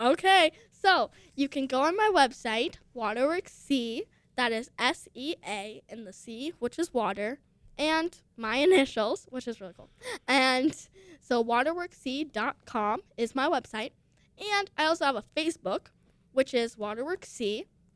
Okay, 0.00 0.52
so 0.70 1.10
you 1.34 1.50
can 1.50 1.66
go 1.66 1.82
on 1.82 1.96
my 1.96 2.10
website, 2.14 2.76
Waterworks 2.94 3.52
Sea. 3.52 4.04
That 4.38 4.52
is 4.52 4.70
S 4.78 5.08
E 5.14 5.34
A 5.44 5.82
in 5.88 6.04
the 6.04 6.12
sea, 6.12 6.52
which 6.60 6.78
is 6.78 6.94
water, 6.94 7.40
and 7.76 8.16
my 8.36 8.56
initials, 8.68 9.26
which 9.30 9.48
is 9.48 9.60
really 9.60 9.74
cool. 9.76 9.90
And 10.28 10.76
so 11.20 11.42
waterworksea.com 11.42 13.00
is 13.16 13.34
my 13.34 13.48
website. 13.48 13.90
And 14.38 14.70
I 14.78 14.84
also 14.84 15.06
have 15.06 15.16
a 15.16 15.24
Facebook, 15.36 15.86
which 16.30 16.54
is 16.54 16.78
Waterworks 16.78 17.36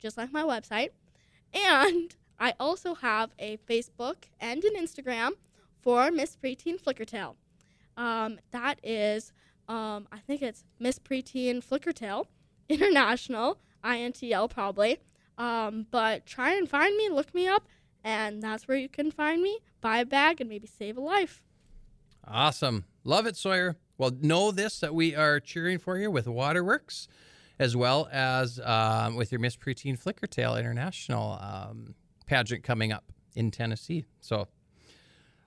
just 0.01 0.17
like 0.17 0.33
my 0.33 0.43
website. 0.43 0.89
And 1.53 2.13
I 2.37 2.55
also 2.59 2.93
have 2.95 3.31
a 3.39 3.55
Facebook 3.55 4.25
and 4.37 4.65
an 4.65 4.73
Instagram 4.75 5.31
for 5.79 6.11
Miss 6.11 6.35
Preteen 6.35 6.77
Flickertail. 6.77 7.35
Um, 7.95 8.37
that 8.51 8.81
is, 8.83 9.31
um, 9.69 10.09
I 10.11 10.19
think 10.27 10.41
it's 10.41 10.65
Miss 10.77 10.99
Preteen 10.99 11.63
Flickertail 11.63 12.25
International, 12.67 13.59
INTL 13.81 14.49
probably. 14.49 14.99
Um, 15.37 15.87
but 15.91 16.25
try 16.25 16.53
and 16.53 16.69
find 16.69 16.95
me, 16.95 17.09
look 17.09 17.33
me 17.33 17.47
up, 17.47 17.67
and 18.03 18.41
that's 18.41 18.67
where 18.67 18.77
you 18.77 18.89
can 18.89 19.11
find 19.11 19.41
me. 19.41 19.59
Buy 19.81 19.97
a 19.99 20.05
bag 20.05 20.41
and 20.41 20.49
maybe 20.49 20.67
save 20.67 20.97
a 20.97 21.01
life. 21.01 21.41
Awesome. 22.25 22.85
Love 23.03 23.25
it, 23.25 23.35
Sawyer. 23.35 23.77
Well, 23.97 24.11
know 24.21 24.51
this 24.51 24.79
that 24.79 24.95
we 24.95 25.15
are 25.15 25.39
cheering 25.39 25.77
for 25.77 25.97
you 25.97 26.09
with 26.09 26.27
Waterworks 26.27 27.07
as 27.59 27.75
well 27.75 28.09
as 28.11 28.59
um, 28.59 29.15
with 29.15 29.31
your 29.31 29.39
Miss 29.39 29.55
Preteen 29.55 30.01
Flickertail 30.01 30.59
International 30.59 31.39
um, 31.41 31.95
pageant 32.25 32.63
coming 32.63 32.91
up 32.91 33.11
in 33.35 33.51
Tennessee. 33.51 34.05
So, 34.21 34.37
all 34.37 34.47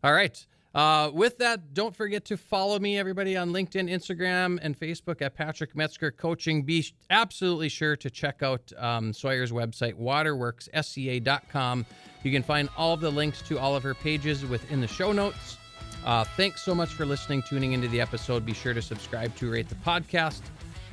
All 0.02 0.12
right. 0.12 0.46
Uh, 0.76 1.10
with 1.14 1.38
that, 1.38 1.72
don't 1.72 1.96
forget 1.96 2.26
to 2.26 2.36
follow 2.36 2.78
me, 2.78 2.98
everybody, 2.98 3.34
on 3.34 3.50
LinkedIn, 3.50 3.90
Instagram, 3.90 4.58
and 4.60 4.78
Facebook 4.78 5.22
at 5.22 5.34
Patrick 5.34 5.74
Metzger 5.74 6.10
Coaching. 6.10 6.64
Be 6.64 6.84
absolutely 7.08 7.70
sure 7.70 7.96
to 7.96 8.10
check 8.10 8.42
out 8.42 8.60
um, 8.76 9.14
Sawyer's 9.14 9.52
website, 9.52 9.94
waterworksea.com. 9.94 11.86
You 12.24 12.30
can 12.30 12.42
find 12.42 12.68
all 12.76 12.92
of 12.92 13.00
the 13.00 13.10
links 13.10 13.40
to 13.48 13.58
all 13.58 13.74
of 13.74 13.82
her 13.84 13.94
pages 13.94 14.44
within 14.44 14.82
the 14.82 14.86
show 14.86 15.12
notes. 15.12 15.56
Uh, 16.04 16.24
thanks 16.36 16.62
so 16.62 16.74
much 16.74 16.90
for 16.90 17.06
listening, 17.06 17.42
tuning 17.48 17.72
into 17.72 17.88
the 17.88 18.02
episode. 18.02 18.44
Be 18.44 18.52
sure 18.52 18.74
to 18.74 18.82
subscribe 18.82 19.34
to 19.36 19.50
rate 19.50 19.70
the 19.70 19.76
podcast. 19.76 20.42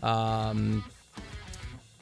Um, 0.01 0.81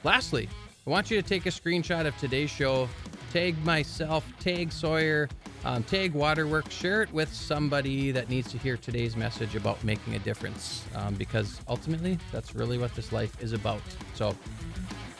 lastly, 0.04 0.48
I 0.86 0.90
want 0.92 1.10
you 1.10 1.20
to 1.20 1.28
take 1.28 1.48
a 1.48 1.50
screenshot 1.50 2.06
of 2.06 2.16
today's 2.20 2.52
show, 2.52 2.88
tag 3.34 3.58
myself, 3.66 4.24
tag 4.40 4.72
Sawyer, 4.72 5.30
um, 5.66 5.84
tag 5.84 6.14
Waterworks, 6.14 6.74
share 6.74 7.02
it 7.02 7.12
with 7.14 7.34
somebody 7.34 8.12
that 8.12 8.30
needs 8.30 8.52
to 8.52 8.58
hear 8.58 8.78
today's 8.78 9.16
message 9.16 9.56
about 9.56 9.84
making 9.84 10.16
a 10.16 10.20
difference 10.20 10.84
um, 10.96 11.14
because 11.16 11.62
ultimately 11.68 12.18
that's 12.32 12.56
really 12.56 12.78
what 12.78 12.94
this 12.96 13.12
life 13.12 13.42
is 13.42 13.54
about. 13.54 13.82
So 14.16 14.36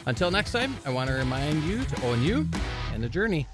until 0.06 0.30
next 0.30 0.52
time, 0.52 0.76
I 0.84 0.90
want 0.90 1.08
to 1.08 1.14
remind 1.14 1.62
you 1.64 1.84
to 1.84 2.06
own 2.06 2.22
you 2.22 2.48
and 2.92 3.02
the 3.02 3.08
journey. 3.08 3.46